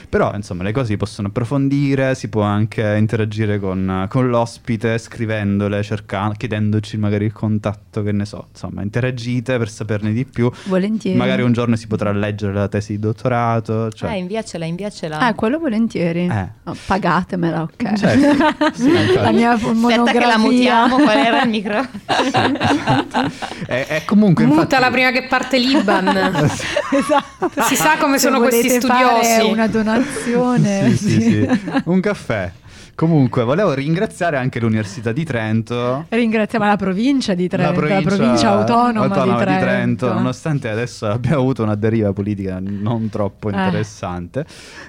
Però, 0.09 0.32
insomma, 0.36 0.64
le 0.64 0.72
cose 0.72 0.88
si 0.88 0.97
possono 0.97 1.30
approfondire, 1.30 2.16
si 2.16 2.30
può 2.30 2.41
anche 2.43 2.95
interagire 2.97 3.59
con, 3.59 4.05
con 4.09 4.30
l'ospite, 4.30 4.97
scrivendole, 4.97 5.82
cercando, 5.84 6.36
chiedendoci 6.38 6.97
magari 6.97 7.26
il 7.26 7.34
contatto, 7.34 8.03
che 8.03 8.12
ne 8.12 8.26
so. 8.26 8.47
Insomma, 8.51 8.82
interagite 8.82 9.57
per 9.57 9.70
saperne 9.70 10.12
di 10.12 10.26
più. 10.26 10.51
Volentieri. 10.66 11.18
Magari 11.18 11.41
un 11.41 11.51
giorno 11.51 11.76
si 11.76 11.88
potrà 11.88 12.12
leggere 12.12 12.53
la 12.53 12.68
tesi 12.68 12.93
di 12.93 12.99
dottorato. 12.99 13.89
Cioè... 13.91 14.09
Ah, 14.09 14.16
inviacela, 14.16 14.66
inviacela. 14.66 15.20
Ah, 15.20 15.34
quello 15.34 15.59
volentieri. 15.59 16.28
Eh. 16.28 16.49
Oh, 16.66 16.76
pagatemela, 16.86 17.64
ok. 17.64 17.93
Certo. 17.93 18.70
Sì, 18.82 18.89
infatti. 18.89 19.14
la 19.14 19.32
mia 19.32 19.51
Aspetta 19.51 19.74
monografia. 19.74 20.20
che 20.20 20.26
la 20.26 20.38
mutiamo, 20.38 20.97
qual 20.97 21.18
era 21.18 21.43
il 21.43 21.49
micro? 21.49 21.80
è, 23.68 23.86
è 23.88 24.03
comunque 24.05 24.43
infatti... 24.43 24.62
Mutala 24.62 24.89
prima 24.91 25.12
che 25.12 25.28
parte 25.28 25.51
l'Iban. 25.58 26.08
esatto. 26.91 27.62
Si 27.64 27.76
sa 27.76 27.97
come 27.97 28.18
Se 28.18 28.28
sono 28.28 28.39
questi 28.39 28.68
volete 28.68 28.86
fare 28.88 29.24
studiosi. 29.24 29.52
una 29.52 29.68
donazione. 29.68 30.95
sì, 30.95 30.97
sì, 30.97 31.22
sì. 31.22 31.47
Un 31.86 31.99
caffè. 31.99 32.52
Comunque, 32.93 33.43
volevo 33.43 33.74
ringraziare 33.74 34.38
anche 34.38 34.60
l'Università 34.60 35.12
di 35.12 35.24
Trento. 35.24 36.06
Ringraziamo 36.10 36.66
la 36.66 36.76
provincia 36.76 37.34
di 37.34 37.47
Trento, 37.47 37.82
la 37.82 38.02
provincia, 38.02 38.49
autonoma, 38.49 39.24
di 39.24 39.36
Trento. 39.60 40.14
nonostante 40.14 40.70
adesso 40.70 41.08
abbia 41.08 41.36
avuto 41.36 41.64
una 41.64 41.74
deriva 41.76 42.14
politica 42.14 42.60
non 42.62 43.10
troppo 43.10 43.49
Eh. 43.49 43.54
interessante. 43.54 44.45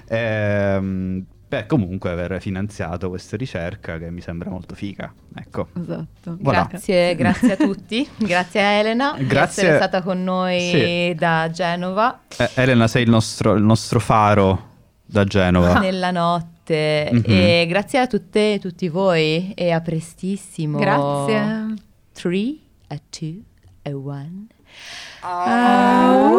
Ehm, 0.07 1.23
beh, 1.53 1.65
comunque 1.67 2.09
aver 2.09 2.41
finanziato 2.41 3.09
questa 3.09 3.37
ricerca 3.37 3.97
che 3.99 4.09
mi 4.09 4.21
sembra 4.21 4.49
molto 4.49 4.73
figa. 4.75 5.13
Ecco. 5.35 5.67
Esatto. 5.79 6.37
Voilà. 6.39 6.67
Grazie, 6.69 7.15
grazie 7.15 7.51
a 7.53 7.55
tutti, 7.57 8.07
grazie 8.17 8.61
a 8.61 8.69
Elena 8.71 9.15
di 9.17 9.27
Grazie. 9.27 9.63
essere 9.63 9.77
stata 9.77 10.01
con 10.01 10.23
noi 10.23 10.59
Sì. 10.59 11.15
da 11.15 11.49
Genova 11.51 12.21
Eh, 12.37 12.49
Elena, 12.55 12.87
sei 12.87 13.03
il 13.03 13.09
nostro, 13.09 13.53
il 13.53 13.63
nostro 13.63 13.99
faro 13.99 14.71
da 15.05 15.23
Genova. 15.25 15.77
nella 15.79 16.09
notte 16.11 17.09
Mhm. 17.11 17.23
e 17.25 17.65
grazie 17.67 17.99
a 17.99 18.07
tutte 18.07 18.53
e 18.53 18.59
tutti 18.59 18.87
voi 18.89 19.53
e 19.53 19.71
a 19.71 19.81
prestissimo. 19.81 20.79
Grazie. 20.79 21.73
3, 22.13 22.55
a 22.87 22.99
2, 23.11 23.33
a 23.83 23.89
1. 23.89 24.47
Ah. 25.21 26.31